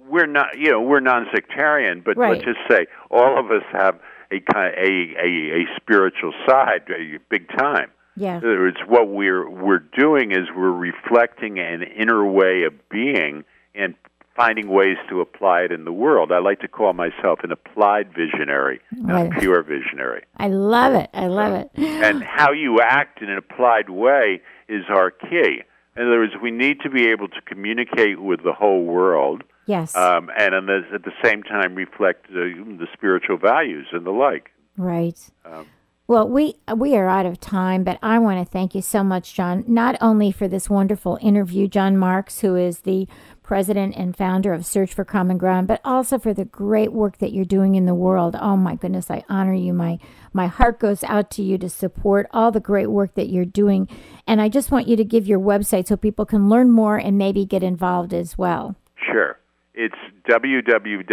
we're 0.09 0.25
not, 0.25 0.57
you 0.57 0.71
know, 0.71 0.81
we're 0.81 1.01
non-sectarian, 1.01 2.01
but 2.05 2.15
Right. 2.17 2.31
let's 2.33 2.45
just 2.45 2.59
say 2.69 2.87
all 3.11 3.37
of 3.39 3.51
us 3.51 3.63
have 3.73 3.99
a 4.31 4.39
kind, 4.39 4.73
a, 4.75 4.89
a, 5.21 5.61
a 5.61 5.65
spiritual 5.75 6.33
side, 6.47 6.83
a 6.89 7.17
big 7.29 7.47
time. 7.57 7.89
yeah 8.15 8.37
In 8.37 8.45
other 8.45 8.59
words, 8.59 8.77
what 8.87 9.09
we're 9.09 9.49
we're 9.49 9.83
doing 9.97 10.31
is 10.31 10.47
we're 10.55 10.71
reflecting 10.71 11.59
an 11.59 11.83
inner 11.83 12.25
way 12.25 12.63
of 12.63 12.73
being 12.89 13.43
and 13.75 13.95
finding 14.37 14.69
ways 14.69 14.97
to 15.09 15.19
apply 15.19 15.61
it 15.63 15.71
in 15.71 15.83
the 15.83 15.91
world. 15.91 16.31
I 16.31 16.37
like 16.37 16.59
to 16.61 16.67
call 16.67 16.93
myself 16.93 17.39
an 17.43 17.51
applied 17.51 18.13
visionary, 18.13 18.79
not 18.91 19.13
Right. 19.13 19.37
a 19.37 19.39
pure 19.41 19.63
visionary. 19.63 20.23
i 20.37 20.47
love 20.47 20.93
it 20.93 21.09
i 21.13 21.25
love 21.27 21.53
it 21.53 21.69
And 22.07 22.23
how 22.23 22.51
you 22.51 22.79
act 22.79 23.21
in 23.21 23.29
an 23.29 23.37
applied 23.37 23.89
way 23.89 24.41
is 24.69 24.83
our 24.89 25.09
key. 25.11 25.63
In 25.97 26.03
other 26.07 26.19
words, 26.19 26.33
we 26.41 26.51
need 26.51 26.79
to 26.81 26.89
be 26.91 27.07
able 27.07 27.27
to 27.29 27.41
communicate 27.41 28.21
with 28.21 28.43
the 28.43 28.53
whole 28.53 28.83
world, 28.85 29.43
yes 29.65 29.95
um, 29.95 30.29
and 30.37 30.53
the, 30.69 30.81
at 30.93 31.03
the 31.03 31.11
same 31.23 31.41
time 31.43 31.73
reflect 31.75 32.27
the, 32.31 32.45
the 32.81 32.87
spiritual 32.93 33.37
values 33.37 33.87
and 33.91 34.05
the 34.05 34.11
like. 34.11 34.51
right 34.77 35.19
Um, 35.45 35.65
well 36.07 36.27
we 36.27 36.55
we 36.75 36.95
are 36.95 37.07
out 37.07 37.25
of 37.25 37.39
time 37.39 37.83
but 37.83 37.99
i 38.01 38.17
want 38.17 38.39
to 38.39 38.51
thank 38.51 38.73
you 38.73 38.81
so 38.81 39.03
much 39.03 39.33
john 39.33 39.63
not 39.67 39.95
only 40.01 40.31
for 40.31 40.47
this 40.47 40.69
wonderful 40.69 41.17
interview 41.21 41.67
john 41.67 41.97
marks 41.97 42.39
who 42.39 42.55
is 42.55 42.79
the 42.79 43.07
president 43.47 43.95
and 43.95 44.17
founder 44.17 44.51
of 44.51 44.65
search 44.65 44.93
for 44.93 45.05
common 45.05 45.37
ground 45.37 45.67
but 45.67 45.79
also 45.85 46.19
for 46.19 46.33
the 46.33 46.43
great 46.43 46.91
work 46.91 47.17
that 47.19 47.31
you're 47.31 47.45
doing 47.45 47.75
in 47.75 47.85
the 47.85 47.95
world. 47.95 48.35
Oh 48.39 48.57
my 48.57 48.75
goodness 48.75 49.09
i 49.09 49.23
honor 49.29 49.53
you. 49.53 49.71
My 49.71 49.99
my 50.33 50.47
heart 50.47 50.79
goes 50.79 51.01
out 51.05 51.31
to 51.31 51.41
you 51.41 51.57
to 51.57 51.69
support 51.69 52.27
all 52.33 52.51
the 52.51 52.59
great 52.59 52.87
work 52.87 53.15
that 53.15 53.29
you're 53.29 53.45
doing 53.45 53.87
and 54.27 54.41
i 54.41 54.49
just 54.49 54.69
want 54.69 54.89
you 54.89 54.97
to 54.97 55.05
give 55.05 55.27
your 55.27 55.39
website 55.39 55.87
so 55.87 55.95
people 55.95 56.25
can 56.25 56.49
learn 56.49 56.69
more 56.69 56.97
and 56.97 57.17
maybe 57.17 57.45
get 57.45 57.63
involved 57.63 58.13
as 58.13 58.37
well. 58.37 58.75
Sure. 58.97 59.39
It's 59.79 59.93
www.sfcg 60.27 61.05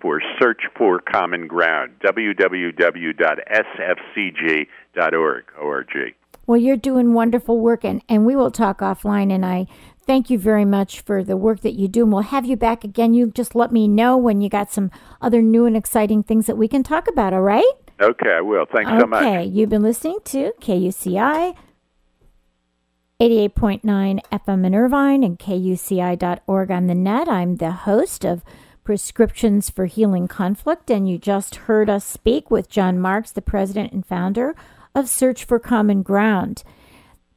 for 0.00 0.22
Search 0.40 0.62
for 0.74 1.00
Common 1.00 1.46
Ground. 1.46 1.92
www.sfcg.org. 2.02 2.64
O-R-G. 5.60 6.14
Well, 6.46 6.56
you're 6.56 6.78
doing 6.78 7.12
wonderful 7.12 7.60
work, 7.60 7.84
and, 7.84 8.02
and 8.08 8.24
we 8.24 8.34
will 8.34 8.50
talk 8.50 8.78
offline. 8.78 9.30
And 9.30 9.44
I 9.44 9.66
thank 10.06 10.30
you 10.30 10.38
very 10.38 10.64
much 10.64 11.02
for 11.02 11.22
the 11.22 11.36
work 11.36 11.60
that 11.60 11.74
you 11.74 11.88
do. 11.88 12.04
And 12.04 12.12
we'll 12.12 12.22
have 12.22 12.46
you 12.46 12.56
back 12.56 12.84
again. 12.84 13.12
You 13.12 13.30
just 13.30 13.54
let 13.54 13.70
me 13.70 13.86
know 13.86 14.16
when 14.16 14.40
you 14.40 14.48
got 14.48 14.72
some 14.72 14.90
other 15.20 15.42
new 15.42 15.66
and 15.66 15.76
exciting 15.76 16.22
things 16.22 16.46
that 16.46 16.56
we 16.56 16.68
can 16.68 16.82
talk 16.82 17.06
about, 17.06 17.34
all 17.34 17.42
right? 17.42 17.70
Okay, 18.00 18.30
I 18.30 18.40
will. 18.40 18.64
Thanks 18.64 18.90
so 18.98 19.06
much. 19.06 19.24
Okay, 19.24 19.44
you've 19.44 19.68
been 19.68 19.82
listening 19.82 20.20
to 20.24 20.52
KUCI 20.58 21.54
88.9 23.22 24.18
FM 24.32 24.66
in 24.66 24.74
Irvine 24.74 25.22
and 25.22 25.38
KUCI.org 25.38 26.70
on 26.72 26.88
the 26.88 26.94
net. 26.96 27.28
I'm 27.28 27.54
the 27.54 27.70
host 27.70 28.24
of 28.24 28.42
Prescriptions 28.82 29.70
for 29.70 29.86
Healing 29.86 30.26
Conflict, 30.26 30.90
and 30.90 31.08
you 31.08 31.18
just 31.18 31.54
heard 31.54 31.88
us 31.88 32.04
speak 32.04 32.50
with 32.50 32.68
John 32.68 32.98
Marks, 32.98 33.30
the 33.30 33.40
president 33.40 33.92
and 33.92 34.04
founder 34.04 34.56
of 34.92 35.08
Search 35.08 35.44
for 35.44 35.60
Common 35.60 36.02
Ground. 36.02 36.64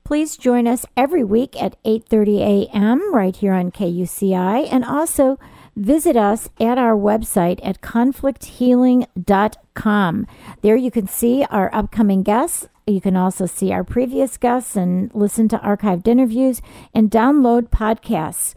Please 0.04 0.38
join 0.38 0.66
us 0.66 0.88
every 0.98 1.24
week 1.24 1.56
at 1.62 1.78
8:30 1.84 2.40
a.m. 2.40 3.14
right 3.14 3.36
here 3.36 3.54
on 3.54 3.70
KUCI 3.70 4.68
and 4.72 4.84
also 4.84 5.38
visit 5.76 6.18
us 6.18 6.50
at 6.60 6.80
our 6.80 6.96
website 6.96 7.60
at 7.62 7.82
conflicthealing.com. 7.82 10.28
There 10.64 10.76
you 10.76 10.90
can 10.90 11.08
see 11.08 11.46
our 11.52 11.70
upcoming 11.76 12.24
guests. 12.24 12.70
You 12.88 13.02
can 13.02 13.16
also 13.16 13.46
see 13.46 13.72
our 13.72 13.84
previous 13.84 14.38
guests 14.38 14.76
and 14.76 15.14
listen 15.14 15.48
to 15.50 15.58
archived 15.58 16.08
interviews 16.08 16.62
and 16.94 17.10
download 17.10 17.70
podcasts. 17.70 18.54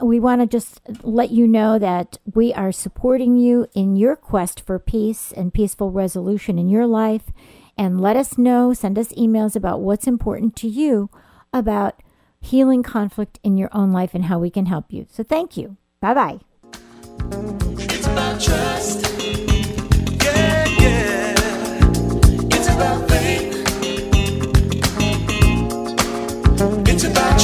We 0.00 0.18
want 0.20 0.40
to 0.40 0.46
just 0.46 0.80
let 1.02 1.30
you 1.30 1.46
know 1.46 1.78
that 1.78 2.18
we 2.34 2.52
are 2.54 2.72
supporting 2.72 3.36
you 3.36 3.66
in 3.74 3.96
your 3.96 4.16
quest 4.16 4.60
for 4.60 4.78
peace 4.78 5.32
and 5.32 5.54
peaceful 5.54 5.90
resolution 5.92 6.58
in 6.58 6.68
your 6.68 6.86
life. 6.86 7.30
And 7.76 8.00
let 8.00 8.16
us 8.16 8.36
know, 8.36 8.72
send 8.72 8.98
us 8.98 9.12
emails 9.12 9.54
about 9.54 9.80
what's 9.80 10.08
important 10.08 10.56
to 10.56 10.68
you 10.68 11.10
about 11.52 12.02
healing 12.40 12.82
conflict 12.82 13.38
in 13.42 13.56
your 13.56 13.70
own 13.72 13.92
life 13.92 14.14
and 14.14 14.24
how 14.24 14.38
we 14.38 14.50
can 14.50 14.66
help 14.66 14.92
you. 14.92 15.06
So 15.10 15.22
thank 15.22 15.56
you. 15.56 15.76
Bye 16.00 16.14
bye. 16.14 16.40